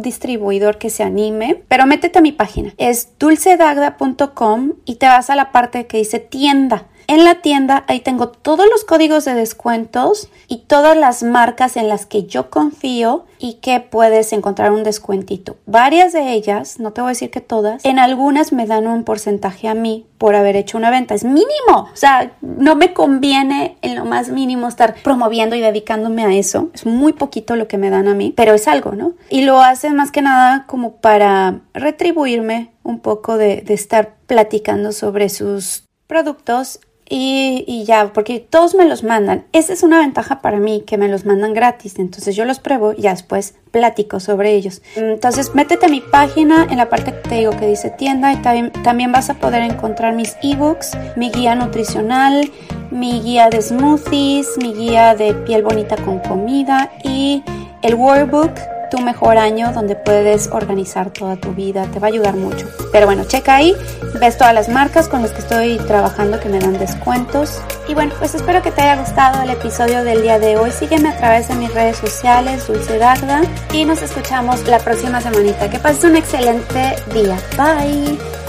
distribuidor 0.00 0.78
que 0.78 0.88
se 0.88 1.02
anime, 1.02 1.62
pero 1.68 1.86
métete 1.86 2.18
a 2.18 2.22
mi 2.22 2.32
página. 2.32 2.72
Es 2.78 3.18
dulcedagda.com 3.18 4.72
y 4.86 4.94
te 4.96 5.06
vas 5.06 5.28
a 5.28 5.36
la 5.36 5.52
parte 5.52 5.86
que 5.86 5.98
dice 5.98 6.18
tienda. 6.18 6.86
En 7.08 7.24
la 7.24 7.36
tienda 7.36 7.84
ahí 7.88 8.00
tengo 8.00 8.28
todos 8.28 8.66
los 8.70 8.84
códigos 8.84 9.24
de 9.24 9.34
descuentos 9.34 10.28
y 10.48 10.58
todas 10.66 10.96
las 10.96 11.22
marcas 11.22 11.76
en 11.76 11.88
las 11.88 12.06
que 12.06 12.24
yo 12.24 12.50
confío 12.50 13.24
y 13.38 13.54
que 13.54 13.80
puedes 13.80 14.32
encontrar 14.32 14.72
un 14.72 14.82
descuentito. 14.82 15.56
Varias 15.66 16.12
de 16.12 16.32
ellas, 16.32 16.80
no 16.80 16.92
te 16.92 17.00
voy 17.00 17.08
a 17.08 17.12
decir 17.12 17.30
que 17.30 17.40
todas, 17.40 17.84
en 17.84 17.98
algunas 17.98 18.52
me 18.52 18.66
dan 18.66 18.86
un 18.86 19.04
porcentaje 19.04 19.68
a 19.68 19.74
mí 19.74 20.06
por 20.18 20.34
haber 20.34 20.56
hecho 20.56 20.78
una 20.78 20.90
venta. 20.90 21.14
Es 21.14 21.24
mínimo. 21.24 21.88
O 21.92 21.96
sea, 21.96 22.32
no 22.40 22.74
me 22.76 22.92
conviene 22.92 23.76
en 23.82 23.94
lo 23.94 24.04
más 24.04 24.30
mínimo 24.30 24.68
estar 24.68 24.94
promoviendo 25.02 25.56
y 25.56 25.60
dedicándome 25.60 26.24
a 26.24 26.32
eso. 26.32 26.70
Es 26.74 26.86
muy 26.86 27.12
poquito 27.12 27.56
lo 27.56 27.68
que 27.68 27.78
me 27.78 27.90
dan 27.90 28.08
a 28.08 28.14
mí, 28.14 28.32
pero 28.36 28.54
es 28.54 28.66
algo, 28.68 28.92
¿no? 28.92 29.12
Y 29.30 29.42
lo 29.42 29.60
hacen 29.60 29.96
más 29.96 30.10
que 30.10 30.22
nada 30.22 30.64
como 30.66 30.96
para 30.96 31.60
retribuirme 31.74 32.72
un 32.82 33.00
poco 33.00 33.36
de, 33.36 33.64
estar 33.68 34.14
platicando 34.26 34.92
sobre 34.92 35.28
sus 35.28 35.84
productos 36.06 36.80
y, 37.08 37.84
ya, 37.86 38.12
porque 38.12 38.40
todos 38.40 38.74
me 38.74 38.84
los 38.84 39.04
mandan. 39.04 39.44
Esa 39.52 39.72
es 39.72 39.82
una 39.82 40.00
ventaja 40.00 40.40
para 40.40 40.58
mí, 40.58 40.82
que 40.84 40.98
me 40.98 41.08
los 41.08 41.24
mandan 41.24 41.54
gratis. 41.54 41.98
Entonces 41.98 42.34
yo 42.34 42.44
los 42.44 42.58
pruebo 42.58 42.92
y 42.92 43.02
ya 43.02 43.10
después 43.10 43.54
platico 43.70 44.18
sobre 44.18 44.54
ellos. 44.54 44.82
Entonces 44.96 45.54
métete 45.54 45.86
a 45.86 45.88
mi 45.88 46.00
página 46.00 46.66
en 46.68 46.78
la 46.78 46.88
parte 46.88 47.12
que 47.12 47.28
te 47.28 47.34
digo 47.36 47.56
que 47.56 47.66
dice 47.66 47.90
tienda 47.90 48.32
y 48.32 48.36
también, 48.36 48.72
también 48.82 49.12
vas 49.12 49.30
a 49.30 49.34
poder 49.34 49.62
encontrar 49.62 50.14
mis 50.14 50.36
ebooks, 50.42 50.96
mi 51.16 51.30
guía 51.30 51.54
nutricional, 51.54 52.50
mi 52.90 53.20
guía 53.20 53.50
de 53.50 53.62
smoothies, 53.62 54.58
mi 54.58 54.72
guía 54.72 55.14
de 55.14 55.34
piel 55.34 55.62
bonita 55.62 55.96
con 55.96 56.18
comida 56.20 56.90
y 57.04 57.44
el 57.82 57.94
workbook 57.94 58.52
tu 58.88 59.00
mejor 59.00 59.38
año 59.38 59.72
donde 59.72 59.96
puedes 59.96 60.48
organizar 60.52 61.10
toda 61.10 61.36
tu 61.36 61.52
vida. 61.52 61.86
Te 61.92 61.98
va 61.98 62.06
a 62.06 62.10
ayudar 62.10 62.34
mucho. 62.34 62.66
Pero 62.92 63.06
bueno, 63.06 63.24
checa 63.24 63.56
ahí, 63.56 63.74
ves 64.20 64.38
todas 64.38 64.54
las 64.54 64.68
marcas 64.68 65.08
con 65.08 65.22
las 65.22 65.32
que 65.32 65.40
estoy 65.40 65.76
trabajando 65.78 66.40
que 66.40 66.48
me 66.48 66.58
dan 66.58 66.78
descuentos. 66.78 67.60
Y 67.88 67.94
bueno, 67.94 68.14
pues 68.18 68.34
espero 68.34 68.62
que 68.62 68.70
te 68.70 68.82
haya 68.82 68.96
gustado 68.96 69.42
el 69.42 69.50
episodio 69.50 70.04
del 70.04 70.22
día 70.22 70.38
de 70.38 70.56
hoy. 70.56 70.70
Sígueme 70.70 71.10
a 71.10 71.16
través 71.16 71.48
de 71.48 71.54
mis 71.54 71.72
redes 71.72 71.96
sociales, 71.96 72.66
Dulce 72.66 72.98
Dagda. 72.98 73.42
Y 73.72 73.84
nos 73.84 74.02
escuchamos 74.02 74.66
la 74.66 74.78
próxima 74.78 75.20
semanita. 75.20 75.70
Que 75.70 75.78
pases 75.78 76.04
un 76.04 76.16
excelente 76.16 76.96
día. 77.12 77.36
Bye. 77.56 78.45